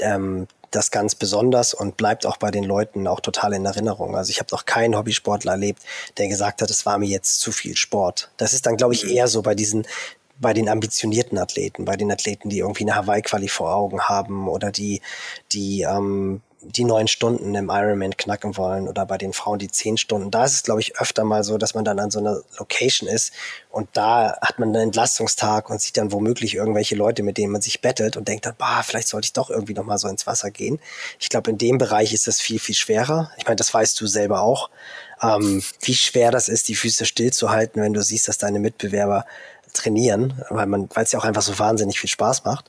[0.00, 4.16] ähm, das ganz besonders und bleibt auch bei den Leuten auch total in Erinnerung.
[4.16, 5.82] Also ich habe noch keinen Hobbysportler erlebt,
[6.18, 8.30] der gesagt hat, es war mir jetzt zu viel Sport.
[8.36, 9.10] Das ist dann, glaube ich, mhm.
[9.10, 9.86] eher so bei diesen
[10.40, 14.70] bei den ambitionierten Athleten, bei den Athleten, die irgendwie eine Hawaii-Quali vor Augen haben oder
[14.70, 15.00] die,
[15.50, 19.96] die ähm, die neun Stunden im Ironman knacken wollen oder bei den Frauen die zehn
[19.96, 20.30] Stunden.
[20.30, 23.08] Da ist es, glaube ich, öfter mal so, dass man dann an so einer Location
[23.08, 23.32] ist
[23.70, 27.62] und da hat man einen Entlastungstag und sieht dann womöglich irgendwelche Leute, mit denen man
[27.62, 30.50] sich bettelt und denkt dann, bah, vielleicht sollte ich doch irgendwie nochmal so ins Wasser
[30.50, 30.80] gehen.
[31.20, 33.30] Ich glaube, in dem Bereich ist es viel, viel schwerer.
[33.36, 34.68] Ich meine, das weißt du selber auch,
[35.22, 39.26] ähm, wie schwer das ist, die Füße stillzuhalten, wenn du siehst, dass deine Mitbewerber
[39.74, 42.68] trainieren, weil man, weil es ja auch einfach so wahnsinnig viel Spaß macht.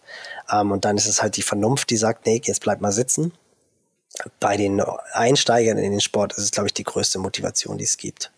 [0.51, 3.33] Ähm, und dann ist es halt die Vernunft, die sagt, nee, jetzt bleib mal sitzen
[4.39, 4.81] bei den
[5.13, 8.31] Einsteigern in den Sport ist es, glaube ich, die größte Motivation, die es gibt.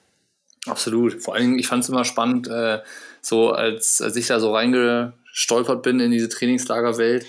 [0.68, 1.24] Absolut.
[1.24, 2.80] Vor allen Dingen, ich fand es immer spannend, äh,
[3.22, 7.26] so als, als ich da so reingestolpert bin in diese Trainingslagerwelt,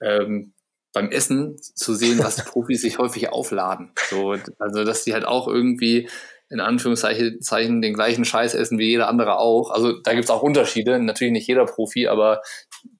[0.00, 0.52] ähm,
[0.92, 3.92] beim Essen zu sehen, was die Profis sich häufig aufladen.
[4.10, 6.08] So, also, dass die halt auch irgendwie
[6.50, 9.70] in Anführungszeichen den gleichen Scheiß essen wie jeder andere auch.
[9.70, 12.42] Also da gibt es auch Unterschiede, natürlich nicht jeder Profi, aber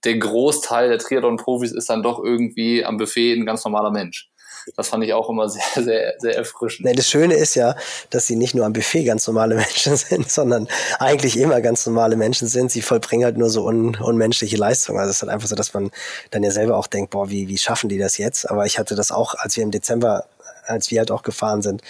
[0.04, 4.30] der Großteil der Triathlon-Profis ist dann doch irgendwie am Buffet ein ganz normaler Mensch.
[4.77, 6.87] Das fand ich auch immer sehr, sehr, sehr erfrischend.
[6.87, 7.77] Nee, das Schöne ist ja,
[8.11, 12.16] dass sie nicht nur am Buffet ganz normale Menschen sind, sondern eigentlich immer ganz normale
[12.16, 12.70] Menschen sind.
[12.70, 14.98] Sie vollbringen halt nur so un, unmenschliche Leistungen.
[14.98, 15.90] Also es ist halt einfach so, dass man
[16.31, 18.50] dann ja selber auch denkt, boah, wie, wie schaffen die das jetzt?
[18.50, 20.27] Aber ich hatte das auch, als wir im Dezember
[20.66, 21.83] als wir halt auch gefahren sind,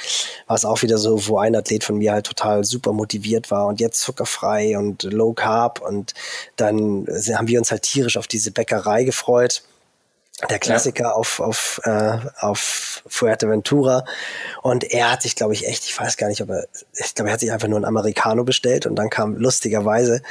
[0.48, 3.66] war es auch wieder so, wo ein Athlet von mir halt total super motiviert war
[3.66, 6.12] und jetzt zuckerfrei und low carb und
[6.56, 9.62] dann haben wir uns halt tierisch auf diese Bäckerei gefreut
[10.50, 11.12] der Klassiker ja.
[11.12, 14.04] auf, auf, äh, auf Fuerteventura.
[14.62, 17.30] Und er hat sich, glaube ich, echt, ich weiß gar nicht, ob er, ich glaube,
[17.30, 20.22] er hat sich einfach nur ein Americano bestellt und dann kam lustigerweise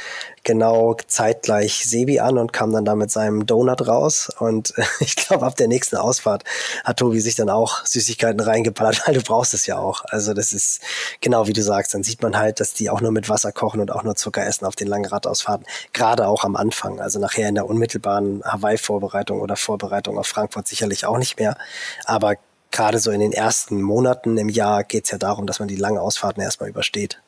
[0.42, 4.30] genau zeitgleich Sebi an und kam dann da mit seinem Donut raus.
[4.38, 6.44] Und ich glaube, ab der nächsten Ausfahrt
[6.84, 10.04] hat Tobi sich dann auch Süßigkeiten reingeballert, weil du brauchst es ja auch.
[10.08, 10.82] Also das ist
[11.22, 13.80] genau wie du sagst, dann sieht man halt, dass die auch nur mit Wasser kochen
[13.80, 15.66] und auch nur Zucker essen auf den langen Radausfahrten.
[15.94, 21.06] Gerade auch am Anfang, also nachher in der unmittelbaren Hawaii-Vorbereitung oder Vorbereitung auf Frankfurt sicherlich
[21.06, 21.56] auch nicht mehr.
[22.04, 22.36] Aber
[22.70, 25.76] gerade so in den ersten Monaten im Jahr geht es ja darum, dass man die
[25.76, 27.20] langen Ausfahrten erstmal übersteht.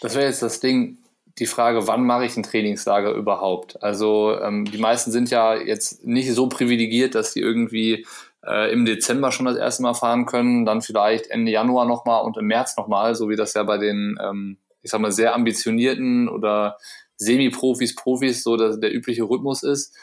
[0.00, 0.98] Das wäre jetzt das Ding,
[1.38, 3.82] die Frage, wann mache ich ein Trainingslager überhaupt?
[3.82, 8.06] Also ähm, die meisten sind ja jetzt nicht so privilegiert, dass sie irgendwie
[8.46, 12.36] äh, im Dezember schon das erste Mal fahren können, dann vielleicht Ende Januar nochmal und
[12.36, 16.28] im März nochmal, so wie das ja bei den, ähm, ich sag mal, sehr ambitionierten
[16.28, 16.76] oder
[17.16, 19.96] Semi-Profis, Profis so der, der übliche Rhythmus ist.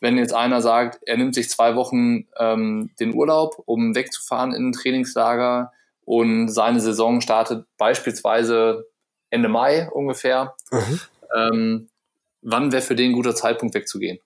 [0.00, 4.68] Wenn jetzt einer sagt, er nimmt sich zwei Wochen ähm, den Urlaub, um wegzufahren in
[4.68, 5.72] ein Trainingslager
[6.04, 8.86] und seine Saison startet beispielsweise
[9.30, 11.00] Ende Mai ungefähr, mhm.
[11.36, 11.88] ähm,
[12.42, 14.18] wann wäre für den ein guter Zeitpunkt wegzugehen?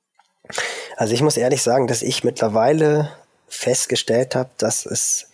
[0.96, 3.10] Also ich muss ehrlich sagen, dass ich mittlerweile
[3.48, 5.28] festgestellt habe, dass es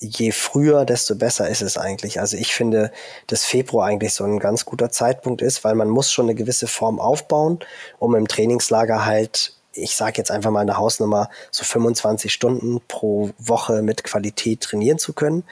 [0.00, 2.20] je früher, desto besser ist es eigentlich.
[2.20, 2.90] Also ich finde,
[3.26, 6.66] dass Februar eigentlich so ein ganz guter Zeitpunkt ist, weil man muss schon eine gewisse
[6.66, 7.60] Form aufbauen,
[7.98, 13.30] um im Trainingslager halt, ich sage jetzt einfach mal eine Hausnummer, so 25 Stunden pro
[13.38, 15.44] Woche mit Qualität trainieren zu können.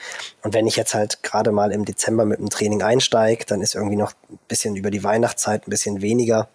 [0.43, 3.75] Und wenn ich jetzt halt gerade mal im Dezember mit dem Training einsteige, dann ist
[3.75, 6.49] irgendwie noch ein bisschen über die Weihnachtszeit ein bisschen weniger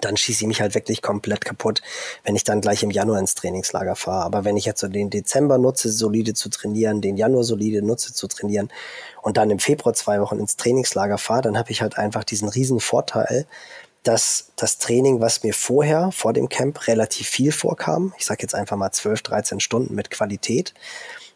[0.00, 1.82] dann schieße ich mich halt wirklich komplett kaputt,
[2.24, 4.24] wenn ich dann gleich im Januar ins Trainingslager fahre.
[4.24, 8.14] Aber wenn ich jetzt so den Dezember nutze, solide zu trainieren, den Januar solide nutze
[8.14, 8.70] zu trainieren
[9.20, 12.48] und dann im Februar zwei Wochen ins Trainingslager fahre, dann habe ich halt einfach diesen
[12.48, 13.46] riesen Vorteil,
[14.02, 18.54] dass das Training, was mir vorher, vor dem Camp, relativ viel vorkam, ich sage jetzt
[18.54, 20.74] einfach mal 12, 13 Stunden mit Qualität,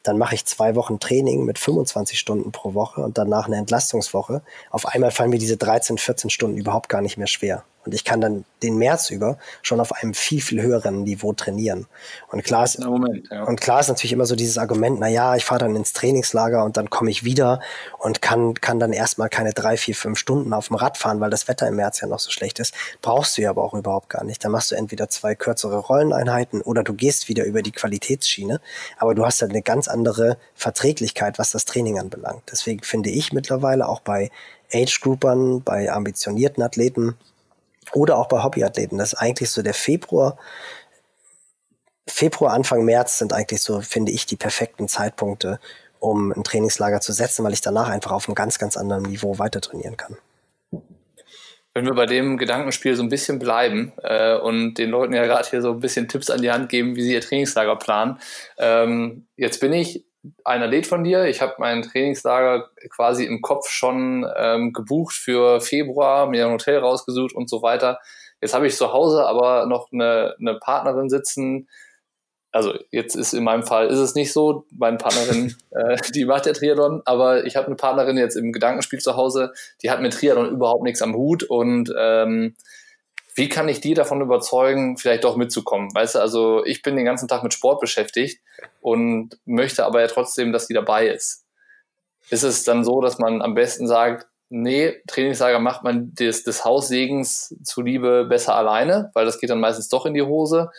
[0.02, 4.42] dann mache ich zwei Wochen Training mit 25 Stunden pro Woche und danach eine Entlastungswoche.
[4.70, 7.64] Auf einmal fallen mir diese 13, 14 Stunden überhaupt gar nicht mehr schwer.
[7.86, 11.86] Und ich kann dann den März über schon auf einem viel, viel höheren Niveau trainieren.
[12.28, 13.44] Und klar ist, Moment, ja.
[13.44, 16.64] und klar ist natürlich immer so dieses Argument, na ja, ich fahre dann ins Trainingslager
[16.64, 17.60] und dann komme ich wieder
[17.98, 21.30] und kann, kann dann erstmal keine drei, vier, fünf Stunden auf dem Rad fahren, weil
[21.30, 22.74] das Wetter im März ja noch so schlecht ist.
[23.02, 24.44] Brauchst du ja aber auch überhaupt gar nicht.
[24.44, 28.60] Da machst du entweder zwei kürzere Rolleneinheiten oder du gehst wieder über die Qualitätsschiene.
[28.98, 32.42] Aber du hast halt eine ganz andere Verträglichkeit, was das Training anbelangt.
[32.50, 34.30] Deswegen finde ich mittlerweile auch bei
[34.72, 37.16] Age-Groupern, bei ambitionierten Athleten,
[37.92, 38.98] oder auch bei Hobbyathleten.
[38.98, 40.36] Das ist eigentlich so der Februar,
[42.08, 45.58] Februar, Anfang März sind eigentlich so, finde ich, die perfekten Zeitpunkte,
[45.98, 49.38] um ein Trainingslager zu setzen, weil ich danach einfach auf einem ganz, ganz anderen Niveau
[49.38, 50.16] weiter trainieren kann.
[51.74, 55.48] Wenn wir bei dem Gedankenspiel so ein bisschen bleiben äh, und den Leuten ja gerade
[55.50, 58.18] hier so ein bisschen Tipps an die Hand geben, wie sie ihr Trainingslager planen.
[58.56, 60.06] Ähm, jetzt bin ich
[60.44, 61.24] ein Athlet von dir.
[61.24, 66.78] Ich habe mein Trainingslager quasi im Kopf schon ähm, gebucht für Februar, mir ein Hotel
[66.78, 67.98] rausgesucht und so weiter.
[68.40, 71.68] Jetzt habe ich zu Hause aber noch eine, eine Partnerin sitzen.
[72.52, 74.64] Also jetzt ist in meinem Fall ist es nicht so.
[74.76, 78.98] Meine Partnerin, äh, die macht der Triathlon, aber ich habe eine Partnerin jetzt im Gedankenspiel
[78.98, 82.54] zu Hause, die hat mit Triathlon überhaupt nichts am Hut und ähm,
[83.36, 85.94] wie kann ich die davon überzeugen, vielleicht doch mitzukommen?
[85.94, 88.40] Weißt du, also ich bin den ganzen Tag mit Sport beschäftigt
[88.80, 91.44] und möchte aber ja trotzdem, dass die dabei ist.
[92.30, 96.64] Ist es dann so, dass man am besten sagt, nee, Trainingslager macht man des, des
[96.64, 100.70] Haussegens zuliebe besser alleine, weil das geht dann meistens doch in die Hose?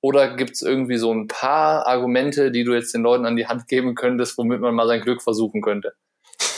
[0.00, 3.46] Oder gibt es irgendwie so ein paar Argumente, die du jetzt den Leuten an die
[3.46, 5.94] Hand geben könntest, womit man mal sein Glück versuchen könnte?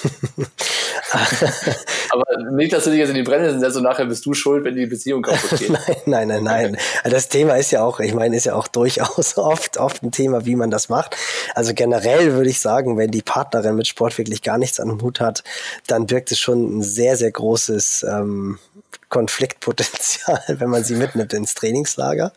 [2.11, 4.65] Aber nicht, dass du dich jetzt in die Brennnesseln setzt und nachher bist du schuld,
[4.65, 5.71] wenn die Beziehung kaputt geht.
[5.71, 6.77] nein, nein, nein, nein.
[7.11, 10.45] Das Thema ist ja auch, ich meine, ist ja auch durchaus oft, oft ein Thema,
[10.45, 11.17] wie man das macht.
[11.55, 15.03] Also generell würde ich sagen, wenn die Partnerin mit Sport wirklich gar nichts an dem
[15.03, 15.45] Hut hat,
[15.87, 18.59] dann wirkt es schon ein sehr, sehr großes ähm,
[19.09, 22.33] Konfliktpotenzial, wenn man sie mitnimmt ins Trainingslager.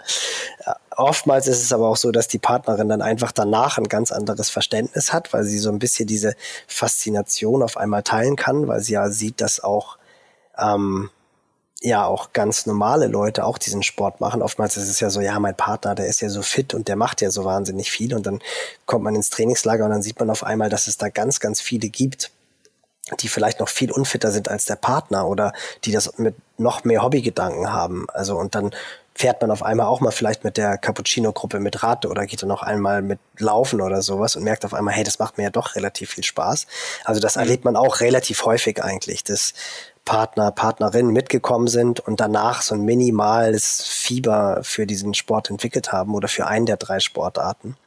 [1.02, 4.50] Oftmals ist es aber auch so, dass die Partnerin dann einfach danach ein ganz anderes
[4.50, 6.36] Verständnis hat, weil sie so ein bisschen diese
[6.68, 9.98] Faszination auf einmal teilen kann, weil sie ja sieht, dass auch
[10.58, 11.10] ähm,
[11.82, 14.42] ja auch ganz normale Leute auch diesen Sport machen.
[14.42, 16.96] Oftmals ist es ja so, ja, mein Partner, der ist ja so fit und der
[16.96, 18.40] macht ja so wahnsinnig viel und dann
[18.86, 21.60] kommt man ins Trainingslager und dann sieht man auf einmal, dass es da ganz, ganz
[21.60, 22.32] viele gibt,
[23.20, 27.02] die vielleicht noch viel unfitter sind als der Partner oder die das mit noch mehr
[27.02, 28.06] Hobbygedanken haben.
[28.14, 28.72] Also und dann
[29.16, 32.50] fährt man auf einmal auch mal vielleicht mit der Cappuccino-Gruppe mit Rad oder geht dann
[32.50, 35.50] noch einmal mit Laufen oder sowas und merkt auf einmal, hey, das macht mir ja
[35.50, 36.66] doch relativ viel Spaß.
[37.04, 37.42] Also das mhm.
[37.42, 39.54] erlebt man auch relativ häufig eigentlich, dass
[40.06, 46.16] Partner, Partnerinnen mitgekommen sind und danach so ein minimales Fieber für diesen Sport entwickelt haben
[46.16, 47.78] oder für einen der drei Sportarten.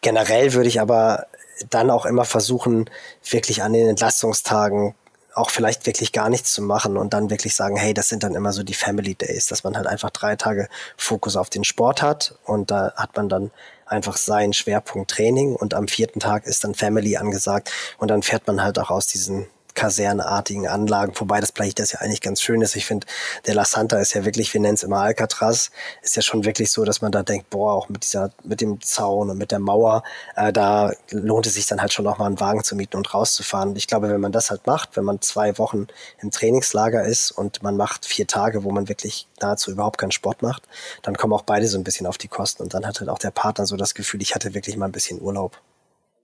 [0.00, 1.26] Generell würde ich aber
[1.70, 2.90] dann auch immer versuchen,
[3.28, 4.94] wirklich an den Entlastungstagen
[5.34, 8.34] auch vielleicht wirklich gar nichts zu machen und dann wirklich sagen, hey, das sind dann
[8.34, 12.02] immer so die Family Days, dass man halt einfach drei Tage Fokus auf den Sport
[12.02, 13.50] hat und da hat man dann
[13.86, 18.46] einfach seinen Schwerpunkt Training und am vierten Tag ist dann Family angesagt und dann fährt
[18.46, 22.76] man halt auch aus diesen kasernartigen Anlagen, wobei das Playitas ja eigentlich ganz schön ist.
[22.76, 23.06] Ich finde,
[23.46, 25.70] der La Santa ist ja wirklich, wir nennen es immer Alcatraz,
[26.02, 28.80] ist ja schon wirklich so, dass man da denkt, boah, auch mit dieser, mit dem
[28.80, 30.02] Zaun und mit der Mauer,
[30.36, 33.12] äh, da lohnt es sich dann halt schon noch mal einen Wagen zu mieten und
[33.12, 33.70] rauszufahren.
[33.70, 35.86] Und ich glaube, wenn man das halt macht, wenn man zwei Wochen
[36.20, 40.42] im Trainingslager ist und man macht vier Tage, wo man wirklich nahezu überhaupt keinen Sport
[40.42, 40.62] macht,
[41.02, 43.18] dann kommen auch beide so ein bisschen auf die Kosten und dann hat halt auch
[43.18, 45.60] der Partner so das Gefühl, ich hatte wirklich mal ein bisschen Urlaub.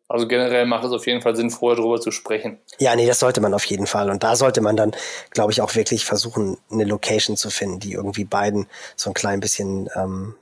[0.08, 2.58] Also generell macht es auf jeden Fall Sinn, vorher darüber zu sprechen.
[2.78, 4.10] Ja, nee, das sollte man auf jeden Fall.
[4.10, 4.92] Und da sollte man dann,
[5.30, 8.66] glaube ich, auch wirklich versuchen, eine Location zu finden, die irgendwie beiden
[8.96, 10.34] so ein klein bisschen, ähm,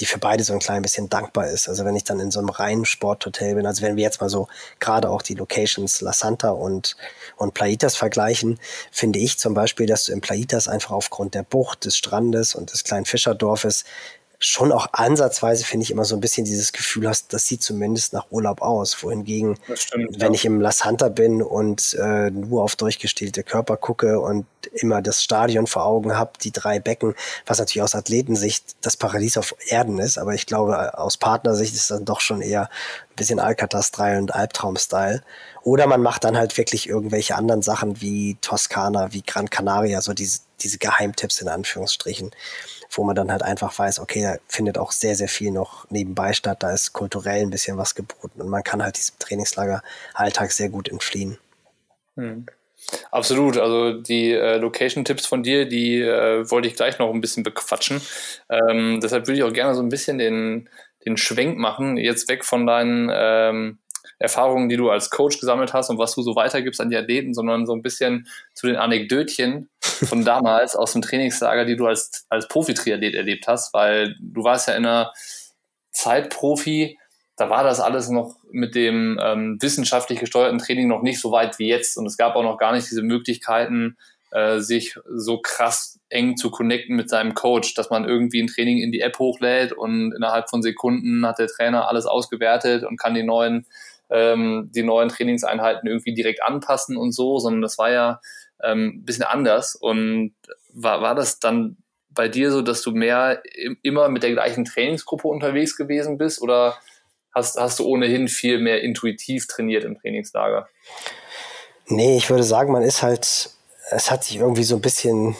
[0.00, 1.68] die für beide so ein klein bisschen dankbar ist.
[1.68, 4.28] Also wenn ich dann in so einem reinen Sporthotel bin, also wenn wir jetzt mal
[4.28, 4.48] so
[4.80, 6.96] gerade auch die Locations La Santa und,
[7.36, 8.58] und Plaitas vergleichen,
[8.90, 12.72] finde ich zum Beispiel, dass du in Plaitas einfach aufgrund der Bucht, des Strandes und
[12.72, 13.84] des kleinen Fischerdorfes
[14.44, 18.12] schon auch ansatzweise, finde ich, immer so ein bisschen dieses Gefühl hast, das sieht zumindest
[18.12, 19.02] nach Urlaub aus.
[19.02, 20.34] Wohingegen, stimmt, wenn ja.
[20.34, 25.22] ich im La Santa bin und äh, nur auf durchgestellte Körper gucke und immer das
[25.22, 27.14] Stadion vor Augen habe, die drei Becken,
[27.46, 31.90] was natürlich aus Athletensicht das Paradies auf Erden ist, aber ich glaube, aus Partnersicht ist
[31.90, 35.22] das dann doch schon eher ein bisschen Alcatraz-Style und Albtraum-Style.
[35.62, 40.12] Oder man macht dann halt wirklich irgendwelche anderen Sachen wie Toskana, wie Gran Canaria, so
[40.12, 42.32] diese, diese Geheimtipps in Anführungsstrichen
[42.92, 46.32] wo man dann halt einfach weiß, okay, da findet auch sehr, sehr viel noch nebenbei
[46.32, 50.68] statt, da ist kulturell ein bisschen was geboten und man kann halt diesem Trainingslager-Alltag sehr
[50.68, 51.38] gut entfliehen.
[52.16, 52.46] Hm.
[53.10, 57.42] Absolut, also die äh, Location-Tipps von dir, die äh, wollte ich gleich noch ein bisschen
[57.44, 58.00] bequatschen.
[58.50, 60.68] Ähm, deshalb würde ich auch gerne so ein bisschen den,
[61.06, 63.78] den Schwenk machen, jetzt weg von deinen ähm,
[64.22, 67.34] Erfahrungen, die du als Coach gesammelt hast und was du so weitergibst an die Athleten,
[67.34, 72.24] sondern so ein bisschen zu den Anekdötchen von damals aus dem Trainingslager, die du als,
[72.28, 75.12] als Profi-Triathlet erlebt hast, weil du warst ja in einer
[75.90, 76.98] Zeit Profi,
[77.36, 81.58] da war das alles noch mit dem ähm, wissenschaftlich gesteuerten Training noch nicht so weit
[81.58, 81.96] wie jetzt.
[81.96, 83.96] Und es gab auch noch gar nicht diese Möglichkeiten,
[84.30, 88.78] äh, sich so krass eng zu connecten mit seinem Coach, dass man irgendwie ein Training
[88.78, 93.14] in die App hochlädt und innerhalb von Sekunden hat der Trainer alles ausgewertet und kann
[93.14, 93.66] die neuen
[94.12, 98.20] ähm, die neuen Trainingseinheiten irgendwie direkt anpassen und so, sondern das war ja
[98.62, 99.74] ähm, ein bisschen anders.
[99.74, 100.34] Und
[100.72, 101.78] war, war das dann
[102.10, 103.42] bei dir so, dass du mehr
[103.82, 106.76] immer mit der gleichen Trainingsgruppe unterwegs gewesen bist oder
[107.34, 110.68] hast, hast du ohnehin viel mehr intuitiv trainiert im Trainingslager?
[111.86, 113.50] Nee, ich würde sagen, man ist halt,
[113.90, 115.36] es hat sich irgendwie so ein bisschen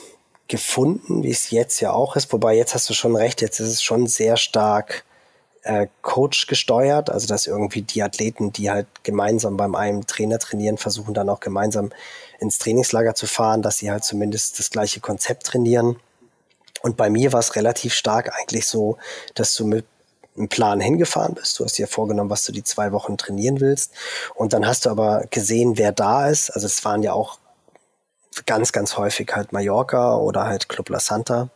[0.48, 2.32] gefunden, wie es jetzt ja auch ist.
[2.32, 5.04] Wobei jetzt hast du schon recht, jetzt ist es schon sehr stark
[5.62, 10.79] äh, Coach gesteuert, also dass irgendwie die Athleten, die halt gemeinsam beim einem Trainer trainieren,
[10.79, 11.90] versuchen dann auch gemeinsam
[12.40, 15.96] ins Trainingslager zu fahren, dass sie halt zumindest das gleiche Konzept trainieren.
[16.83, 18.98] Und bei mir war es relativ stark eigentlich so,
[19.35, 19.87] dass du mit
[20.37, 21.59] einem Plan hingefahren bist.
[21.59, 23.92] Du hast dir vorgenommen, was du die zwei Wochen trainieren willst.
[24.35, 26.51] Und dann hast du aber gesehen, wer da ist.
[26.51, 27.38] Also es waren ja auch
[28.46, 31.51] ganz, ganz häufig halt Mallorca oder halt Club La Santa.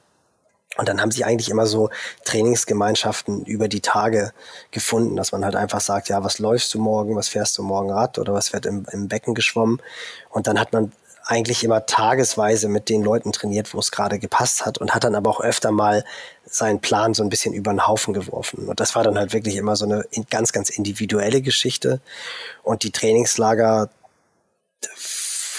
[0.76, 1.90] Und dann haben sich eigentlich immer so
[2.24, 4.32] Trainingsgemeinschaften über die Tage
[4.70, 7.90] gefunden, dass man halt einfach sagt, ja, was läufst du morgen, was fährst du morgen
[7.90, 9.80] Rad oder was wird im, im Becken geschwommen.
[10.28, 10.92] Und dann hat man
[11.26, 15.16] eigentlich immer tagesweise mit den Leuten trainiert, wo es gerade gepasst hat und hat dann
[15.16, 16.04] aber auch öfter mal
[16.44, 18.68] seinen Plan so ein bisschen über den Haufen geworfen.
[18.68, 22.00] Und das war dann halt wirklich immer so eine ganz, ganz individuelle Geschichte.
[22.62, 23.90] Und die Trainingslager,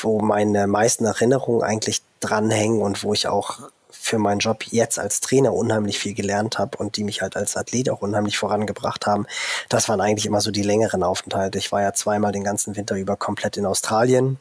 [0.02, 3.70] wo meine meisten Erinnerungen eigentlich dranhängen und wo ich auch
[4.08, 7.58] für meinen Job jetzt als Trainer unheimlich viel gelernt habe und die mich halt als
[7.58, 9.28] Athlet auch unheimlich vorangebracht haben.
[9.70, 11.58] Das waren eigentlich immer so die längeren Aufenthalte.
[11.58, 14.40] Ich war ja zweimal den ganzen Winter über komplett in Australien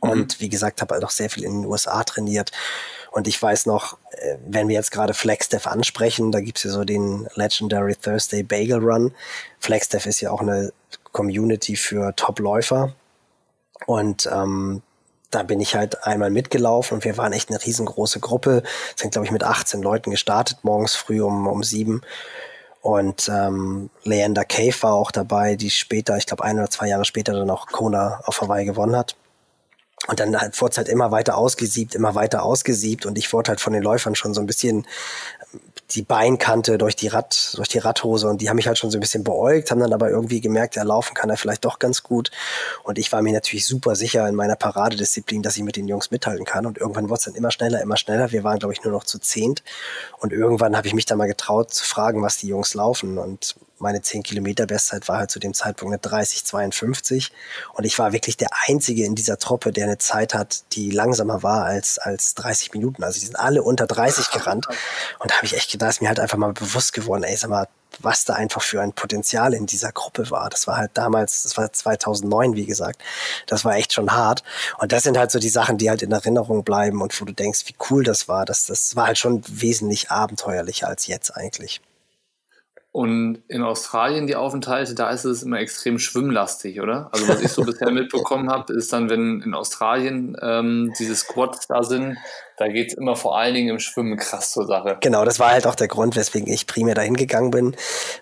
[0.00, 0.42] und mhm.
[0.42, 2.52] wie gesagt, habe halt auch sehr viel in den USA trainiert.
[3.10, 6.84] Und ich weiß noch, äh, wenn wir jetzt gerade Flagstaff ansprechen, da gibt's ja so
[6.84, 9.14] den Legendary Thursday Bagel Run.
[9.58, 10.72] Flagstaff ist ja auch eine
[11.12, 12.94] Community für Top-Läufer.
[13.86, 14.82] Und ähm,
[15.30, 18.62] da bin ich halt einmal mitgelaufen und wir waren echt eine riesengroße Gruppe.
[18.96, 22.02] Sind, glaube ich, mit 18 Leuten gestartet, morgens früh um, um sieben.
[22.80, 27.04] Und ähm, Leander Cave war auch dabei, die später, ich glaube ein oder zwei Jahre
[27.04, 29.16] später dann auch Kona auf Hawaii gewonnen hat.
[30.06, 33.72] Und dann halt, halt immer weiter ausgesiebt, immer weiter ausgesiebt und ich wurde halt von
[33.72, 34.86] den Läufern schon so ein bisschen
[35.90, 38.98] die Beinkante durch die Rad, durch die Radhose und die haben mich halt schon so
[38.98, 42.02] ein bisschen beäugt, haben dann aber irgendwie gemerkt, ja, laufen kann er vielleicht doch ganz
[42.02, 42.30] gut.
[42.84, 46.10] Und ich war mir natürlich super sicher in meiner Paradedisziplin, dass ich mit den Jungs
[46.10, 46.66] mithalten kann.
[46.66, 48.32] Und irgendwann wurde es dann immer schneller, immer schneller.
[48.32, 49.62] Wir waren, glaube ich, nur noch zu zehnt.
[50.18, 53.16] Und irgendwann habe ich mich dann mal getraut zu fragen, was die Jungs laufen.
[53.16, 57.30] Und meine 10 Kilometer Bestzeit war halt zu dem Zeitpunkt eine 30,52
[57.74, 61.42] und ich war wirklich der Einzige in dieser Truppe, der eine Zeit hat, die langsamer
[61.42, 63.04] war als, als 30 Minuten.
[63.04, 64.66] Also die sind alle unter 30 gerannt
[65.18, 67.50] und da habe ich echt gedacht, ist mir halt einfach mal bewusst geworden, ey, sag
[67.50, 67.68] mal,
[68.00, 70.48] was da einfach für ein Potenzial in dieser Gruppe war.
[70.50, 73.00] Das war halt damals, das war 2009, wie gesagt.
[73.46, 74.42] Das war echt schon hart.
[74.78, 77.32] Und das sind halt so die Sachen, die halt in Erinnerung bleiben und wo du
[77.32, 78.44] denkst, wie cool das war.
[78.44, 81.80] Das, das war halt schon wesentlich abenteuerlicher als jetzt eigentlich.
[82.98, 87.08] Und in Australien die Aufenthalte, da ist es immer extrem schwimmlastig, oder?
[87.12, 91.68] Also was ich so bisher mitbekommen habe, ist dann, wenn in Australien ähm, diese Squads
[91.68, 92.18] da sind,
[92.56, 94.96] da geht es immer vor allen Dingen im Schwimmen krass zur Sache.
[95.00, 97.76] Genau, das war halt auch der Grund, weswegen ich primär dahin gegangen bin,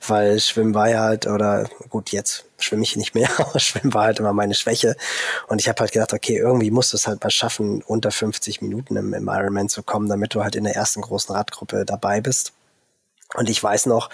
[0.06, 4.04] weil Schwimmen war ja halt, oder gut, jetzt schwimme ich nicht mehr, aber Schwimmen war
[4.04, 4.94] halt immer meine Schwäche.
[5.48, 8.60] Und ich habe halt gedacht, okay, irgendwie musst du es halt mal schaffen, unter 50
[8.60, 12.20] Minuten im, im Ironman zu kommen, damit du halt in der ersten großen Radgruppe dabei
[12.20, 12.52] bist.
[13.36, 14.10] Und ich weiß noch,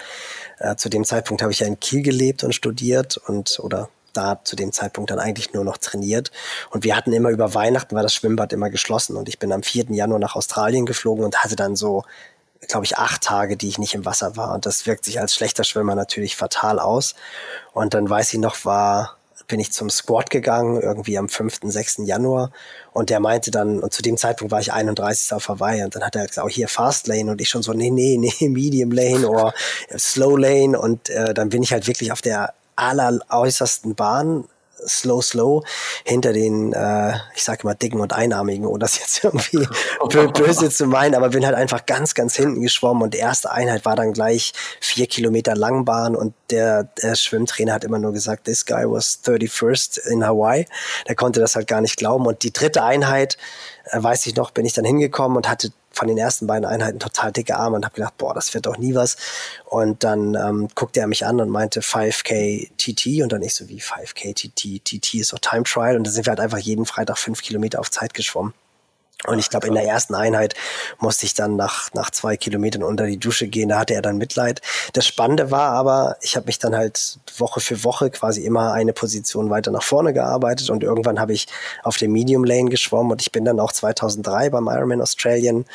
[0.59, 4.43] äh, zu dem Zeitpunkt habe ich ja in Kiel gelebt und studiert und oder da
[4.43, 6.31] zu dem Zeitpunkt dann eigentlich nur noch trainiert.
[6.69, 9.63] Und wir hatten immer über Weihnachten war das Schwimmbad immer geschlossen und ich bin am
[9.63, 9.85] 4.
[9.89, 12.03] Januar nach Australien geflogen und hatte dann so,
[12.67, 14.53] glaube ich, acht Tage, die ich nicht im Wasser war.
[14.53, 17.15] Und das wirkt sich als schlechter Schwimmer natürlich fatal aus.
[17.73, 19.17] Und dann weiß ich noch, war
[19.47, 22.01] bin ich zum Squad gegangen, irgendwie am 5., 6.
[22.05, 22.51] Januar.
[22.91, 25.33] Und der meinte dann, und zu dem Zeitpunkt war ich 31.
[25.33, 25.83] auf Hawaii.
[25.83, 27.31] Und dann hat er gesagt, oh, hier Fast Lane.
[27.31, 29.53] Und ich schon so, nee, nee, nee, Medium Lane oder
[29.97, 30.79] Slow Lane.
[30.79, 34.45] Und äh, dann bin ich halt wirklich auf der alleräußersten Bahn
[34.87, 35.63] slow, slow
[36.05, 39.67] hinter den, äh, ich sage mal, dicken und einarmigen, ohne das jetzt irgendwie
[40.33, 43.85] böse zu meinen, aber bin halt einfach ganz, ganz hinten geschwommen und die erste Einheit
[43.85, 48.65] war dann gleich vier Kilometer Langbahn und der, der Schwimmtrainer hat immer nur gesagt, this
[48.65, 50.65] guy was 31st in Hawaii.
[51.07, 53.37] Der konnte das halt gar nicht glauben und die dritte Einheit,
[53.91, 57.31] weiß ich noch, bin ich dann hingekommen und hatte von den ersten beiden Einheiten total
[57.31, 59.15] dicke Arme und habe gedacht, boah, das wird doch nie was.
[59.65, 63.69] Und dann ähm, guckte er mich an und meinte 5K TT und dann ich so
[63.69, 66.85] wie 5K TT, TT ist doch Time Trial und dann sind wir halt einfach jeden
[66.85, 68.53] Freitag fünf Kilometer auf Zeit geschwommen.
[69.27, 70.53] Und ich glaube, in der ersten Einheit
[70.99, 73.69] musste ich dann nach, nach zwei Kilometern unter die Dusche gehen.
[73.69, 74.61] Da hatte er dann Mitleid.
[74.93, 78.93] Das Spannende war aber, ich habe mich dann halt Woche für Woche quasi immer eine
[78.93, 81.47] Position weiter nach vorne gearbeitet und irgendwann habe ich
[81.83, 85.65] auf dem Medium Lane geschwommen und ich bin dann auch 2003 beim Ironman Australian,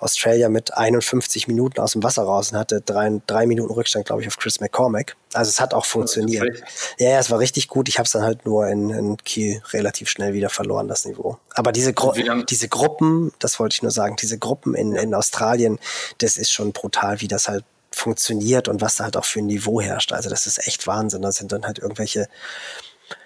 [0.00, 4.22] Australia mit 51 Minuten aus dem Wasser raus und hatte drei, drei Minuten Rückstand, glaube
[4.22, 5.16] ich, auf Chris McCormack.
[5.36, 6.64] Also es hat auch funktioniert.
[6.98, 7.88] Ja, ja, es war richtig gut.
[7.88, 11.38] Ich habe es dann halt nur in, in Kiel relativ schnell wieder verloren, das Niveau.
[11.54, 12.12] Aber diese, Gru
[12.48, 15.78] diese Gruppen, das wollte ich nur sagen, diese Gruppen in, in Australien,
[16.18, 19.46] das ist schon brutal, wie das halt funktioniert und was da halt auch für ein
[19.46, 20.12] Niveau herrscht.
[20.12, 21.22] Also das ist echt Wahnsinn.
[21.22, 22.28] Da sind dann halt irgendwelche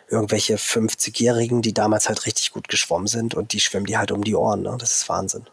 [0.09, 4.25] irgendwelche 50-Jährigen, die damals halt richtig gut geschwommen sind und die schwimmen die halt um
[4.25, 4.63] die Ohren.
[4.63, 4.77] Ne?
[4.79, 5.45] Das ist Wahnsinn.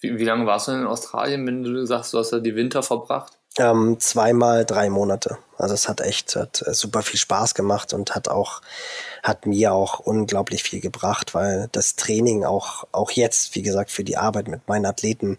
[0.00, 2.54] Wie, wie lange warst du denn in Australien, wenn du sagst, du hast da die
[2.54, 3.38] Winter verbracht?
[3.58, 5.36] Ähm, zweimal drei Monate.
[5.58, 8.62] Also es hat echt hat äh, super viel Spaß gemacht und hat auch
[9.22, 14.04] hat mir auch unglaublich viel gebracht, weil das Training auch auch jetzt, wie gesagt, für
[14.04, 15.36] die Arbeit mit meinen Athleten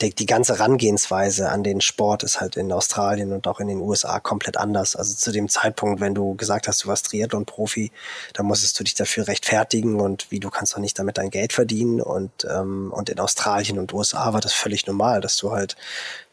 [0.00, 3.80] die, die ganze Rangehensweise an den Sport ist halt in Australien und auch in den
[3.80, 4.96] USA komplett anders.
[4.96, 7.90] Also zu dem Zeitpunkt, wenn du gesagt hast, du warst Triathlon-Profi,
[8.34, 11.52] dann musstest du dich dafür rechtfertigen und wie du kannst doch nicht damit dein Geld
[11.52, 12.00] verdienen.
[12.00, 15.76] Und, ähm, und in Australien und USA war das völlig normal, dass du halt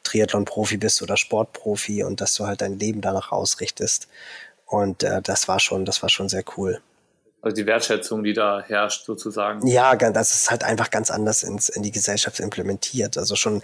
[0.04, 4.08] Triathlon-Profi bist oder Sportprofi und dass du halt dein Leben danach ausrichtest.
[4.66, 6.82] Und äh, das war schon, das war schon sehr cool.
[7.46, 9.68] Also die Wertschätzung, die da herrscht, sozusagen.
[9.68, 13.20] Ja, das ist halt einfach ganz anders ins, in die Gesellschaft implementiert.
[13.20, 13.62] Also schon,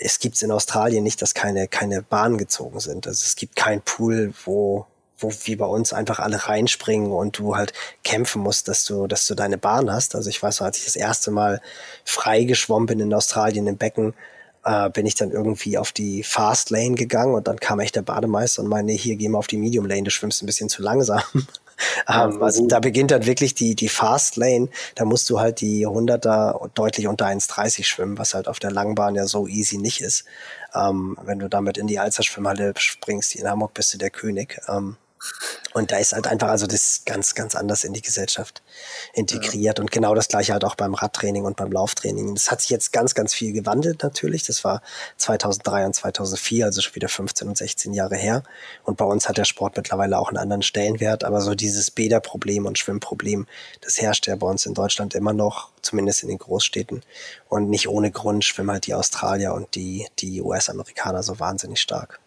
[0.00, 3.06] es gibt in Australien nicht, dass keine, keine Bahnen gezogen sind.
[3.06, 4.86] Also es gibt kein Pool, wo,
[5.18, 9.24] wo wie bei uns einfach alle reinspringen und du halt kämpfen musst, dass du, dass
[9.28, 10.16] du deine Bahn hast.
[10.16, 11.62] Also ich weiß, als ich das erste Mal
[12.04, 14.14] frei geschwommen bin in Australien im Becken,
[14.64, 18.02] äh, bin ich dann irgendwie auf die Fast Lane gegangen und dann kam echt der
[18.02, 20.82] Bademeister und meinte, hier geh mal auf die Medium Lane, du schwimmst ein bisschen zu
[20.82, 21.22] langsam.
[22.08, 24.68] ähm, also da beginnt dann wirklich die, die Fast Lane.
[24.94, 29.14] Da musst du halt die 100er deutlich unter 1,30 schwimmen, was halt auf der Langbahn
[29.14, 30.24] ja so easy nicht ist.
[30.74, 34.60] Ähm, wenn du damit in die Alzer Schwimmhalle springst, in Hamburg bist du der König.
[34.68, 34.96] Ähm,
[35.76, 38.62] und da ist halt einfach also das ganz, ganz anders in die Gesellschaft
[39.12, 39.78] integriert.
[39.78, 39.82] Ja.
[39.82, 42.34] Und genau das gleiche halt auch beim Radtraining und beim Lauftraining.
[42.34, 44.44] Das hat sich jetzt ganz, ganz viel gewandelt natürlich.
[44.44, 44.80] Das war
[45.18, 48.42] 2003 und 2004, also schon wieder 15 und 16 Jahre her.
[48.84, 51.24] Und bei uns hat der Sport mittlerweile auch einen anderen Stellenwert.
[51.24, 53.46] Aber so dieses Bäderproblem und Schwimmproblem,
[53.82, 57.02] das herrscht ja bei uns in Deutschland immer noch, zumindest in den Großstädten.
[57.50, 62.18] Und nicht ohne Grund schwimmen halt die Australier und die, die US-Amerikaner so wahnsinnig stark.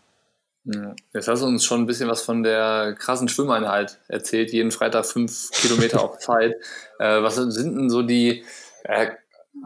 [1.13, 5.05] Jetzt hast du uns schon ein bisschen was von der krassen Schwimmeinheit erzählt, jeden Freitag
[5.05, 6.55] fünf Kilometer auf Zeit.
[6.99, 8.43] Äh, was sind denn so die
[8.83, 9.11] äh,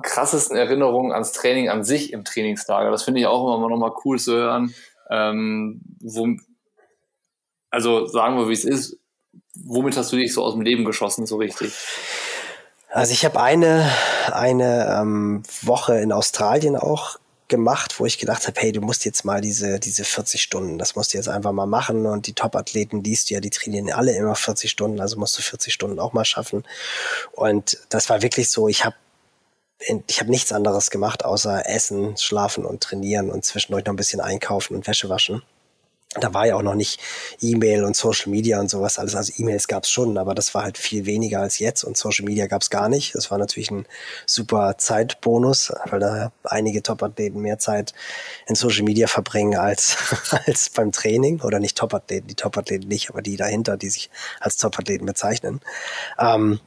[0.02, 2.92] krassesten Erinnerungen ans Training an sich im Trainingslager?
[2.92, 4.74] Das finde ich auch immer noch mal cool zu hören.
[5.10, 6.28] Ähm, wo,
[7.70, 8.98] Also sagen wir, wie es ist.
[9.56, 11.74] Womit hast du dich so aus dem Leben geschossen, so richtig?
[12.90, 13.90] Also ich habe eine,
[14.32, 17.18] eine ähm, Woche in Australien auch
[17.54, 20.96] gemacht, wo ich gedacht habe, hey, du musst jetzt mal diese, diese 40 Stunden, das
[20.96, 22.08] musst du jetzt einfach mal machen.
[22.08, 25.44] Und die Top-Athleten liest du ja, die trainieren alle immer 40 Stunden, also musst du
[25.44, 26.64] 40 Stunden auch mal schaffen.
[27.32, 28.96] Und das war wirklich so, ich habe
[30.08, 34.22] ich habe nichts anderes gemacht, außer essen, schlafen und trainieren und zwischendurch noch ein bisschen
[34.22, 35.44] einkaufen und Wäsche waschen
[36.20, 37.00] da war ja auch noch nicht
[37.42, 39.16] E-Mail und Social Media und sowas alles.
[39.16, 42.26] Also E-Mails gab es schon, aber das war halt viel weniger als jetzt und Social
[42.26, 43.16] Media gab es gar nicht.
[43.16, 43.86] Das war natürlich ein
[44.26, 47.94] super Zeitbonus, weil da einige Top-Athleten mehr Zeit
[48.48, 49.98] in Social Media verbringen als,
[50.46, 51.42] als beim Training.
[51.42, 54.10] Oder nicht Top-Athleten, die Top-Athleten nicht, aber die dahinter, die sich
[54.40, 55.62] als Top-Athleten bezeichnen.
[56.20, 56.60] Ähm,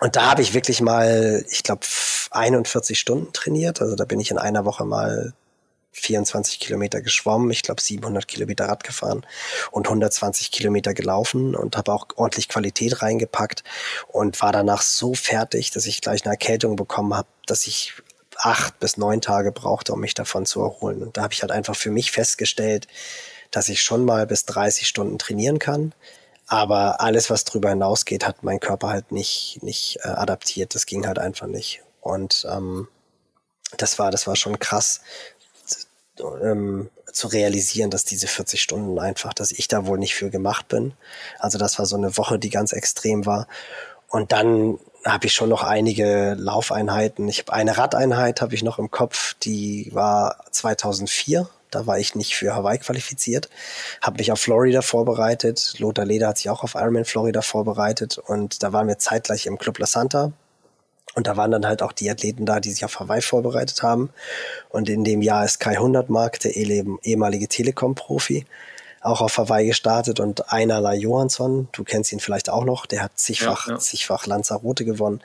[0.00, 1.86] und da habe ich wirklich mal, ich glaube,
[2.30, 3.80] 41 Stunden trainiert.
[3.80, 5.34] Also da bin ich in einer Woche mal
[5.92, 9.26] 24 Kilometer geschwommen, ich glaube 700 Kilometer Rad gefahren
[9.70, 13.62] und 120 Kilometer gelaufen und habe auch ordentlich Qualität reingepackt
[14.08, 17.94] und war danach so fertig, dass ich gleich eine Erkältung bekommen habe, dass ich
[18.36, 21.02] acht bis neun Tage brauchte, um mich davon zu erholen.
[21.02, 22.88] Und da habe ich halt einfach für mich festgestellt,
[23.50, 25.94] dass ich schon mal bis 30 Stunden trainieren kann.
[26.46, 30.74] Aber alles, was drüber hinausgeht, hat mein Körper halt nicht, nicht äh, adaptiert.
[30.74, 31.82] Das ging halt einfach nicht.
[32.00, 32.88] Und ähm,
[33.76, 35.00] das war, das war schon krass,
[36.42, 40.68] ähm, zu realisieren, dass diese 40 Stunden einfach, dass ich da wohl nicht für gemacht
[40.68, 40.94] bin.
[41.38, 43.46] Also das war so eine Woche, die ganz extrem war.
[44.08, 47.28] Und dann habe ich schon noch einige Laufeinheiten.
[47.28, 51.48] Ich habe eine Radeinheit habe ich noch im Kopf, die war 2004.
[51.70, 53.48] Da war ich nicht für Hawaii qualifiziert,
[54.02, 55.74] habe mich auf Florida vorbereitet.
[55.78, 59.56] Lothar Leder hat sich auch auf Ironman Florida vorbereitet und da waren wir zeitgleich im
[59.56, 60.32] Club La Santa
[61.14, 64.10] und da waren dann halt auch die Athleten da, die sich auf Hawaii vorbereitet haben.
[64.70, 68.46] Und in dem Jahr ist Kai Hundertmark, der ehemalige Telekom-Profi,
[69.02, 73.12] auch auf Hawaii gestartet und Einerlei Johansson, du kennst ihn vielleicht auch noch, der hat
[73.16, 73.78] zigfach, ja, ja.
[73.78, 75.20] zigfach Lanzarote gewonnen.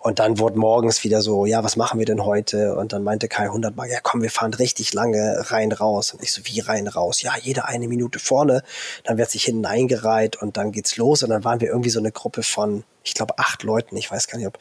[0.00, 2.74] Und dann wurde morgens wieder so, ja, was machen wir denn heute?
[2.74, 6.12] Und dann meinte Kai Hundertmark, ja komm, wir fahren richtig lange rein raus.
[6.12, 7.22] Und ich so, wie rein raus?
[7.22, 8.64] Ja, jede eine Minute vorne.
[9.04, 11.22] Dann wird sich hinten eingereiht und dann geht's los.
[11.22, 13.96] Und dann waren wir irgendwie so eine Gruppe von, ich glaube, acht Leuten.
[13.96, 14.58] Ich weiß gar nicht, ob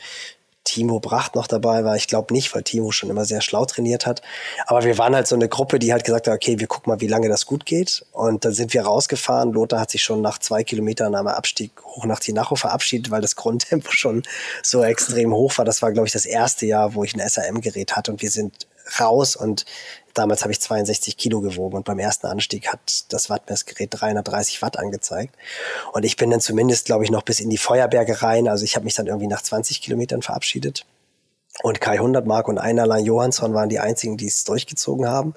[0.70, 1.96] Timo Bracht noch dabei war.
[1.96, 4.22] Ich glaube nicht, weil Timo schon immer sehr schlau trainiert hat.
[4.68, 7.02] Aber wir waren halt so eine Gruppe, die halt gesagt hat, okay, wir gucken mal,
[7.02, 8.06] wie lange das gut geht.
[8.12, 9.52] Und dann sind wir rausgefahren.
[9.52, 13.36] Lothar hat sich schon nach zwei Kilometern am Abstieg hoch nach Tinacho verabschiedet, weil das
[13.36, 14.22] Grundtempo schon
[14.62, 15.66] so extrem hoch war.
[15.66, 18.12] Das war, glaube ich, das erste Jahr, wo ich ein SRM-Gerät hatte.
[18.12, 18.68] Und wir sind
[19.00, 19.66] raus und
[20.20, 24.78] damals habe ich 62 Kilo gewogen und beim ersten Anstieg hat das Wattmessgerät 330 Watt
[24.78, 25.36] angezeigt.
[25.94, 28.48] Und ich bin dann zumindest, glaube ich, noch bis in die Feuerberge rein.
[28.48, 30.86] Also ich habe mich dann irgendwie nach 20 Kilometern verabschiedet.
[31.62, 35.34] Und Kai Hundertmark und Einerlein Johansson waren die einzigen, die es durchgezogen haben.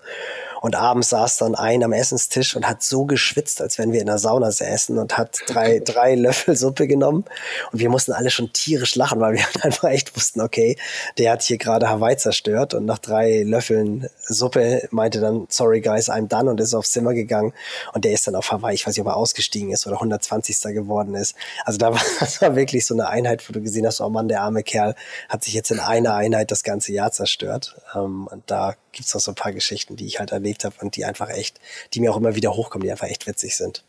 [0.63, 4.07] Und abends saß dann ein am Essenstisch und hat so geschwitzt, als wenn wir in
[4.07, 7.25] der Sauna säßen und hat drei, drei Löffel Suppe genommen.
[7.73, 10.79] Und wir mussten alle schon tierisch lachen, weil wir einfach echt wussten, okay,
[11.19, 12.75] der hat hier gerade Hawaii zerstört.
[12.75, 17.13] Und nach drei Löffeln Suppe meinte dann, sorry guys, I'm done und ist aufs Zimmer
[17.13, 17.53] gegangen.
[17.93, 20.61] Und der ist dann auf Hawaii, ich weiß nicht, ob er ausgestiegen ist oder 120.
[20.75, 21.35] geworden ist.
[21.65, 24.29] Also da war, das war wirklich so eine Einheit, wo du gesehen hast, oh Mann,
[24.29, 24.95] der arme Kerl
[25.29, 27.75] hat sich jetzt in einer Einheit das ganze Jahr zerstört.
[27.97, 30.97] Ähm, und da gibt's noch so ein paar Geschichten, die ich halt erlebt habe und
[30.97, 31.61] die einfach echt,
[31.95, 33.84] die mir auch immer wieder hochkommen, die einfach echt witzig sind.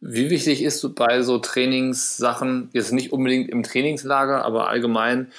[0.00, 5.32] Wie wichtig ist bei so Trainingssachen, jetzt nicht unbedingt im Trainingslager, aber allgemein,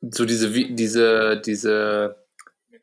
[0.00, 2.21] so diese, diese, diese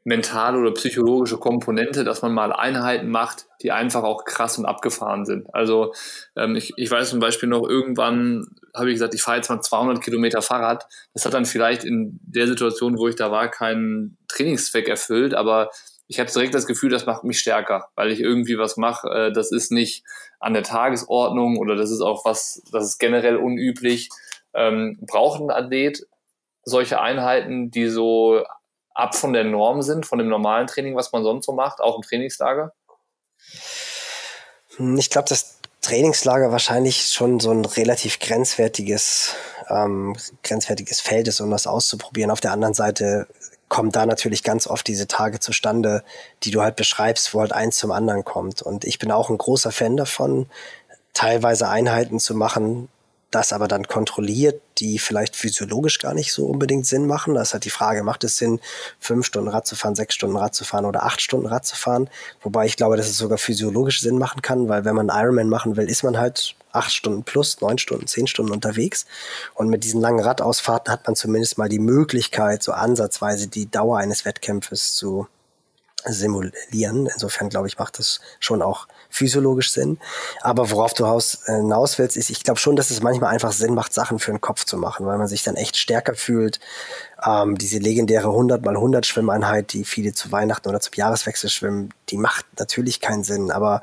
[0.10, 5.24] mentale oder psychologische Komponente, dass man mal Einheiten macht, die einfach auch krass und abgefahren
[5.24, 5.53] sind.
[5.53, 5.93] Also
[6.36, 9.62] ähm, ich, ich weiß zum Beispiel noch, irgendwann habe ich gesagt, ich fahre jetzt mal
[9.62, 10.88] 200 Kilometer Fahrrad.
[11.14, 15.70] Das hat dann vielleicht in der Situation, wo ich da war, keinen Trainingszweck erfüllt, aber
[16.07, 19.07] ich habe direkt das Gefühl, das macht mich stärker, weil ich irgendwie was mache.
[19.10, 20.03] Äh, das ist nicht
[20.39, 24.10] an der Tagesordnung oder das ist auch was, das ist generell unüblich.
[24.55, 26.07] Ähm, braucht ein Athlet
[26.64, 28.43] solche Einheiten, die so
[29.00, 31.95] ab von der Norm sind, von dem normalen Training, was man sonst so macht, auch
[31.95, 32.74] im Trainingslager?
[34.78, 39.36] Hm, ich glaube, das Trainingslager wahrscheinlich schon so ein relativ grenzwertiges,
[39.70, 42.32] ähm, grenzwertiges Feld ist, um das auszuprobieren.
[42.32, 43.28] Auf der anderen Seite
[43.70, 46.04] kommen da natürlich ganz oft diese Tage zustande,
[46.43, 48.62] die du halt beschreibst, wo halt eins zum anderen kommt.
[48.62, 50.47] Und ich bin auch ein großer Fan davon,
[51.14, 52.89] teilweise Einheiten zu machen,
[53.32, 57.36] das aber dann kontrolliert, die vielleicht physiologisch gar nicht so unbedingt Sinn machen.
[57.36, 58.60] Das ist halt die Frage, macht es Sinn,
[59.00, 61.76] fünf Stunden Rad zu fahren, sechs Stunden Rad zu fahren oder acht Stunden Rad zu
[61.76, 62.10] fahren?
[62.42, 65.78] Wobei ich glaube, dass es sogar physiologisch Sinn machen kann, weil wenn man Ironman machen
[65.78, 69.06] will, ist man halt acht Stunden plus, neun Stunden, zehn Stunden unterwegs.
[69.54, 74.00] Und mit diesen langen Radausfahrten hat man zumindest mal die Möglichkeit, so ansatzweise die Dauer
[74.00, 75.28] eines Wettkämpfes zu
[76.06, 77.08] simulieren.
[77.08, 79.97] Insofern glaube ich, macht das schon auch physiologisch Sinn.
[80.41, 81.05] Aber worauf du
[81.45, 84.41] hinaus willst, ist, ich glaube schon, dass es manchmal einfach Sinn macht, Sachen für den
[84.41, 86.60] Kopf zu machen, weil man sich dann echt stärker fühlt.
[87.26, 91.93] Ähm, diese legendäre 100 mal 100 Schwimmeinheit, die viele zu Weihnachten oder zum Jahreswechsel schwimmen,
[92.10, 93.82] die macht natürlich keinen Sinn, aber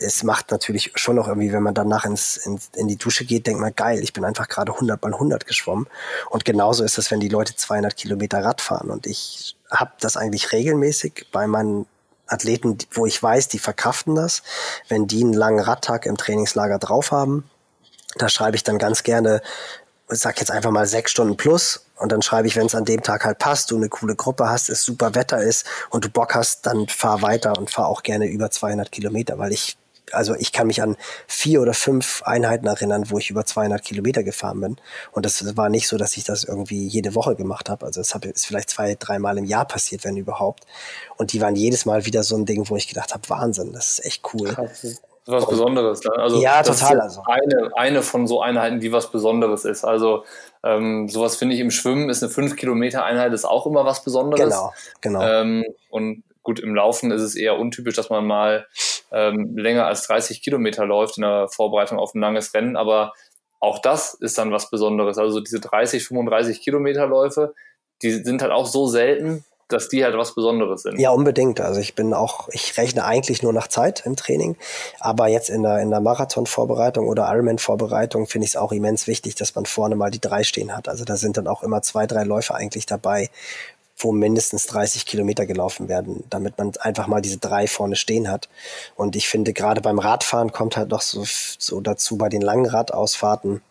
[0.00, 3.48] es macht natürlich schon noch irgendwie, wenn man danach ins, in, in die Dusche geht,
[3.48, 5.88] denkt man, geil, ich bin einfach gerade 100 mal 100 geschwommen.
[6.30, 8.90] Und genauso ist es, wenn die Leute 200 Kilometer Rad fahren.
[8.90, 11.86] Und ich habe das eigentlich regelmäßig bei meinen
[12.28, 14.42] Athleten, wo ich weiß, die verkraften das.
[14.88, 17.48] Wenn die einen langen Radtag im Trainingslager drauf haben,
[18.16, 19.42] da schreibe ich dann ganz gerne,
[20.08, 23.02] sag jetzt einfach mal sechs Stunden plus und dann schreibe ich, wenn es an dem
[23.02, 26.34] Tag halt passt, du eine coole Gruppe hast, es super Wetter ist und du Bock
[26.34, 29.76] hast, dann fahr weiter und fahr auch gerne über 200 Kilometer, weil ich
[30.12, 30.96] also ich kann mich an
[31.26, 34.76] vier oder fünf Einheiten erinnern, wo ich über 200 Kilometer gefahren bin.
[35.12, 37.86] Und das war nicht so, dass ich das irgendwie jede Woche gemacht habe.
[37.86, 40.64] Also es ist vielleicht zwei, dreimal im Jahr passiert, wenn überhaupt.
[41.16, 43.98] Und die waren jedes Mal wieder so ein Ding, wo ich gedacht habe, Wahnsinn, das
[43.98, 44.54] ist echt cool.
[44.56, 46.02] Das ist was Besonderes.
[46.04, 46.12] Ne?
[46.16, 47.00] Also ja, total.
[47.00, 47.22] Also.
[47.26, 49.84] Eine, eine von so Einheiten, die was Besonderes ist.
[49.84, 50.24] Also
[50.62, 54.02] ähm, sowas finde ich im Schwimmen ist eine 5 Kilometer Einheit ist auch immer was
[54.02, 54.44] Besonderes.
[54.44, 55.22] Genau, genau.
[55.22, 58.66] Ähm, und gut, im Laufen ist es eher untypisch, dass man mal
[59.12, 63.12] ähm, länger als 30 Kilometer läuft in der Vorbereitung auf ein langes Rennen, aber
[63.60, 65.18] auch das ist dann was Besonderes.
[65.18, 67.54] Also diese 30, 35 Kilometer Läufe,
[68.02, 70.98] die sind halt auch so selten, dass die halt was Besonderes sind.
[70.98, 71.60] Ja, unbedingt.
[71.60, 74.56] Also ich bin auch, ich rechne eigentlich nur nach Zeit im Training,
[74.98, 79.34] aber jetzt in der, in der Marathon-Vorbereitung oder Ironman-Vorbereitung finde ich es auch immens wichtig,
[79.34, 80.88] dass man vorne mal die drei stehen hat.
[80.88, 83.28] Also da sind dann auch immer zwei, drei Läufe eigentlich dabei,
[83.98, 88.48] wo mindestens 30 Kilometer gelaufen werden, damit man einfach mal diese drei vorne stehen hat.
[88.94, 92.66] Und ich finde, gerade beim Radfahren kommt halt noch so, so dazu bei den langen
[92.66, 93.62] Radausfahrten,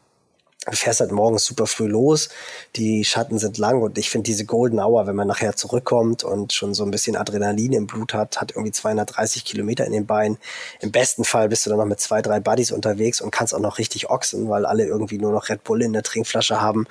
[0.70, 2.30] du fährst halt morgens super früh los,
[2.76, 6.54] die Schatten sind lang und ich finde diese Golden Hour, wenn man nachher zurückkommt und
[6.54, 10.38] schon so ein bisschen Adrenalin im Blut hat, hat irgendwie 230 Kilometer in den Beinen.
[10.82, 13.60] Im besten Fall bist du dann noch mit zwei, drei Buddies unterwegs und kannst auch
[13.60, 16.86] noch richtig ochsen, weil alle irgendwie nur noch Red Bull in der Trinkflasche haben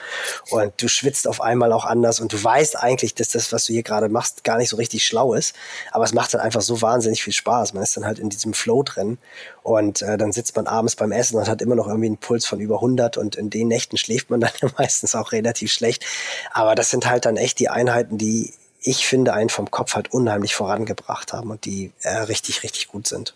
[0.51, 3.72] und du schwitzt auf einmal auch anders und du weißt eigentlich, dass das, was du
[3.72, 5.55] hier gerade machst, gar nicht so richtig schlau ist,
[5.93, 7.74] aber es macht dann einfach so wahnsinnig viel Spaß.
[7.74, 9.18] Man ist dann halt in diesem Flow drin
[9.62, 12.47] und äh, dann sitzt man abends beim Essen und hat immer noch irgendwie einen Puls
[12.47, 16.04] von über 100 und in den Nächten schläft man dann ja meistens auch relativ schlecht.
[16.52, 20.12] Aber das sind halt dann echt die Einheiten, die ich finde, einen vom Kopf halt
[20.12, 23.34] unheimlich vorangebracht haben und die äh, richtig, richtig gut sind.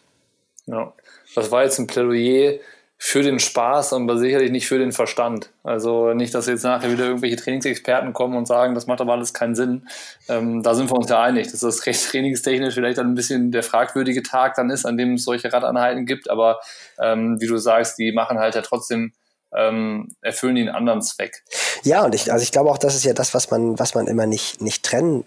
[0.66, 0.92] Ja,
[1.34, 2.60] das war jetzt ein Plädoyer
[3.02, 5.50] für den Spaß, aber sicherlich nicht für den Verstand.
[5.62, 9.32] Also nicht, dass jetzt nachher wieder irgendwelche Trainingsexperten kommen und sagen, das macht aber alles
[9.32, 9.88] keinen Sinn.
[10.28, 13.52] Ähm, da sind wir uns ja einig, dass das recht trainingstechnisch vielleicht dann ein bisschen
[13.52, 16.28] der fragwürdige Tag dann ist, an dem es solche Radanheiten gibt.
[16.28, 16.60] Aber
[17.00, 19.14] ähm, wie du sagst, die machen halt ja trotzdem
[19.54, 21.42] ähm, erfüllen einen anderen Zweck.
[21.82, 24.06] Ja, und ich, also ich glaube auch, das ist ja das, was man, was man
[24.06, 25.24] immer nicht, nicht trennen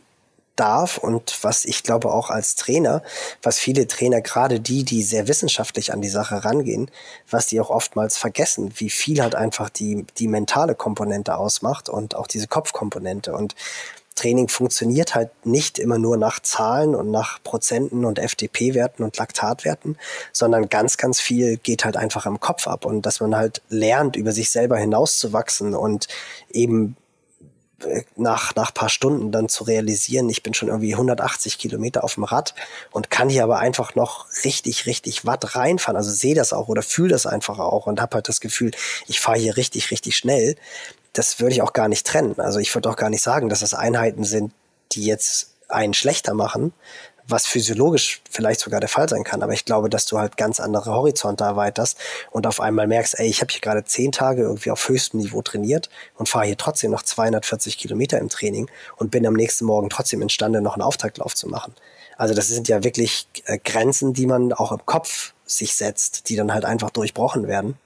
[0.55, 3.01] darf und was ich glaube auch als Trainer,
[3.41, 6.91] was viele Trainer, gerade die, die sehr wissenschaftlich an die Sache rangehen,
[7.29, 12.15] was die auch oftmals vergessen, wie viel halt einfach die, die mentale Komponente ausmacht und
[12.15, 13.55] auch diese Kopfkomponente und
[14.15, 19.97] Training funktioniert halt nicht immer nur nach Zahlen und nach Prozenten und FDP-Werten und Laktatwerten,
[20.31, 24.15] sondern ganz, ganz viel geht halt einfach im Kopf ab und dass man halt lernt,
[24.15, 26.07] über sich selber hinauszuwachsen und
[26.51, 26.95] eben
[28.15, 32.23] nach, nach paar Stunden dann zu realisieren, ich bin schon irgendwie 180 Kilometer auf dem
[32.23, 32.53] Rad
[32.91, 35.97] und kann hier aber einfach noch richtig, richtig Watt reinfahren.
[35.97, 38.71] Also sehe das auch oder fühle das einfach auch und habe halt das Gefühl,
[39.07, 40.55] ich fahre hier richtig, richtig schnell.
[41.13, 42.39] Das würde ich auch gar nicht trennen.
[42.39, 44.51] Also ich würde auch gar nicht sagen, dass das Einheiten sind,
[44.91, 46.73] die jetzt einen schlechter machen,
[47.27, 49.43] was physiologisch vielleicht sogar der Fall sein kann.
[49.43, 51.97] Aber ich glaube, dass du halt ganz andere Horizonte erweiterst
[52.31, 55.41] und auf einmal merkst, ey, ich habe hier gerade zehn Tage irgendwie auf höchstem Niveau
[55.41, 59.89] trainiert und fahre hier trotzdem noch 240 Kilometer im Training und bin am nächsten Morgen
[59.89, 61.73] trotzdem imstande, noch einen Auftaktlauf zu machen.
[62.17, 66.35] Also das sind ja wirklich äh, Grenzen, die man auch im Kopf sich setzt, die
[66.35, 67.77] dann halt einfach durchbrochen werden.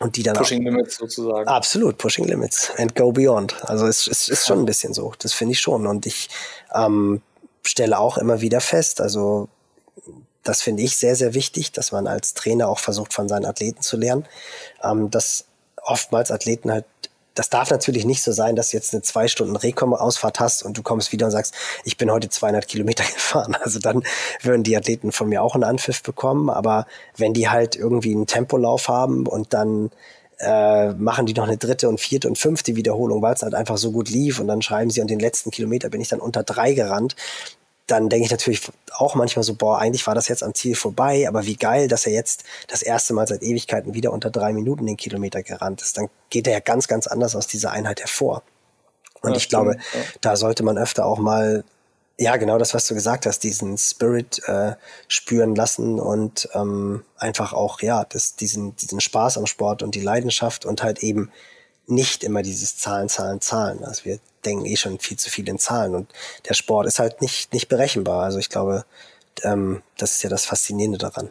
[0.00, 1.48] Und die dann Pushing auch, Limits sozusagen.
[1.48, 3.54] Absolut, Pushing Limits and go beyond.
[3.64, 5.86] Also es, es ist schon ein bisschen so, das finde ich schon.
[5.86, 6.28] Und ich
[6.74, 7.22] ähm,
[7.62, 9.48] stelle auch immer wieder fest, also
[10.42, 13.80] das finde ich sehr, sehr wichtig, dass man als Trainer auch versucht, von seinen Athleten
[13.80, 14.26] zu lernen,
[14.82, 15.46] ähm, dass
[15.82, 16.84] oftmals Athleten halt
[17.34, 20.78] das darf natürlich nicht so sein, dass du jetzt eine zwei Stunden Rekom-Ausfahrt hast und
[20.78, 21.54] du kommst wieder und sagst,
[21.84, 23.56] ich bin heute 200 Kilometer gefahren.
[23.60, 24.02] Also dann
[24.42, 26.48] würden die Athleten von mir auch einen Anpfiff bekommen.
[26.48, 29.90] Aber wenn die halt irgendwie einen Tempolauf haben und dann
[30.38, 33.76] äh, machen die noch eine dritte und vierte und fünfte Wiederholung, weil es halt einfach
[33.76, 36.42] so gut lief und dann schreiben sie, und den letzten Kilometer bin ich dann unter
[36.42, 37.16] drei gerannt,
[37.86, 38.62] dann denke ich natürlich
[38.92, 42.06] auch manchmal so, boah, eigentlich war das jetzt am Ziel vorbei, aber wie geil, dass
[42.06, 45.98] er jetzt das erste Mal seit Ewigkeiten wieder unter drei Minuten den Kilometer gerannt ist.
[45.98, 48.42] Dann geht er ja ganz, ganz anders aus dieser Einheit hervor.
[49.20, 50.00] Und ja, ich glaube, ja.
[50.20, 51.64] da sollte man öfter auch mal
[52.16, 54.76] Ja, genau das, was du gesagt hast, diesen Spirit äh,
[55.08, 60.00] spüren lassen und ähm, einfach auch, ja, das, diesen, diesen Spaß am Sport und die
[60.00, 61.32] Leidenschaft und halt eben
[61.86, 63.84] nicht immer dieses Zahlen, Zahlen, Zahlen.
[63.84, 66.12] Also wir denken eh schon viel zu viel in Zahlen und
[66.48, 68.24] der Sport ist halt nicht, nicht berechenbar.
[68.24, 68.84] Also ich glaube,
[69.42, 71.30] ähm, das ist ja das Faszinierende daran.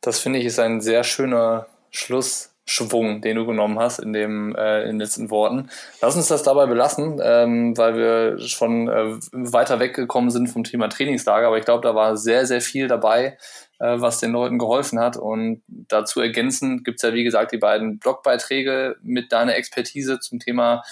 [0.00, 4.54] Das finde ich ist ein sehr schöner Schluss Schwung, den du genommen hast in, dem,
[4.54, 5.68] äh, in den letzten Worten.
[6.00, 10.88] Lass uns das dabei belassen, ähm, weil wir schon äh, weiter weggekommen sind vom Thema
[10.88, 11.48] Trainingslager.
[11.48, 13.36] Aber ich glaube, da war sehr, sehr viel dabei,
[13.80, 15.16] äh, was den Leuten geholfen hat.
[15.16, 20.38] Und dazu ergänzend gibt es ja, wie gesagt, die beiden Blogbeiträge mit deiner Expertise zum
[20.38, 20.82] Thema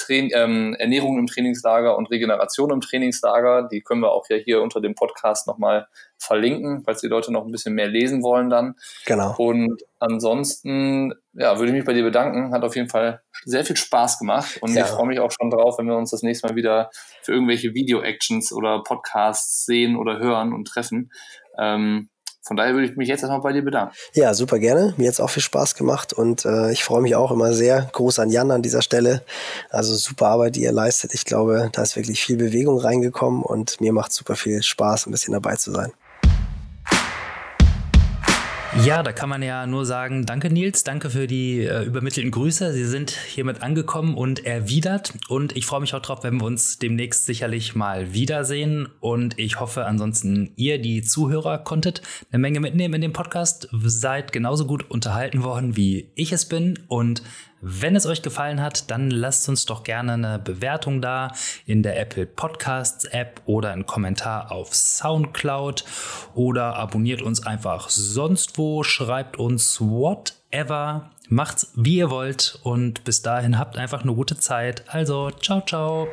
[0.00, 3.68] Train ähm, Ernährung im Trainingslager und Regeneration im Trainingslager.
[3.70, 5.86] Die können wir auch ja hier unter dem Podcast nochmal
[6.18, 8.74] verlinken, falls die Leute noch ein bisschen mehr lesen wollen dann.
[9.06, 9.34] Genau.
[9.36, 12.52] Und ansonsten, ja, würde ich mich bei dir bedanken.
[12.52, 14.84] Hat auf jeden Fall sehr viel Spaß gemacht und ja.
[14.84, 16.90] ich freue mich auch schon drauf, wenn wir uns das nächste Mal wieder
[17.22, 21.10] für irgendwelche Video-Actions oder Podcasts sehen oder hören und treffen.
[21.58, 22.08] Ähm,
[22.42, 23.94] von daher würde ich mich jetzt erstmal bei dir bedanken.
[24.14, 24.94] Ja, super gerne.
[24.96, 27.90] Mir hat es auch viel Spaß gemacht und äh, ich freue mich auch immer sehr.
[27.92, 29.22] Groß an Jan an dieser Stelle.
[29.68, 31.12] Also super Arbeit, die ihr leistet.
[31.14, 35.10] Ich glaube, da ist wirklich viel Bewegung reingekommen und mir macht super viel Spaß, ein
[35.10, 35.92] bisschen dabei zu sein.
[38.84, 42.72] Ja, da kann man ja nur sagen, danke Nils, danke für die äh, übermittelten Grüße.
[42.72, 45.12] Sie sind hiermit angekommen und erwidert.
[45.28, 48.88] Und ich freue mich auch drauf, wenn wir uns demnächst sicherlich mal wiedersehen.
[49.00, 52.00] Und ich hoffe ansonsten, ihr, die Zuhörer, konntet
[52.32, 56.78] eine Menge mitnehmen in dem Podcast, seid genauso gut unterhalten worden, wie ich es bin.
[56.88, 57.22] Und
[57.60, 61.32] wenn es euch gefallen hat, dann lasst uns doch gerne eine Bewertung da
[61.66, 65.84] in der Apple Podcasts App oder einen Kommentar auf SoundCloud
[66.34, 73.22] oder abonniert uns einfach sonst wo, schreibt uns whatever, macht's wie ihr wollt und bis
[73.22, 74.84] dahin habt einfach eine gute Zeit.
[74.88, 76.08] Also, ciao, ciao.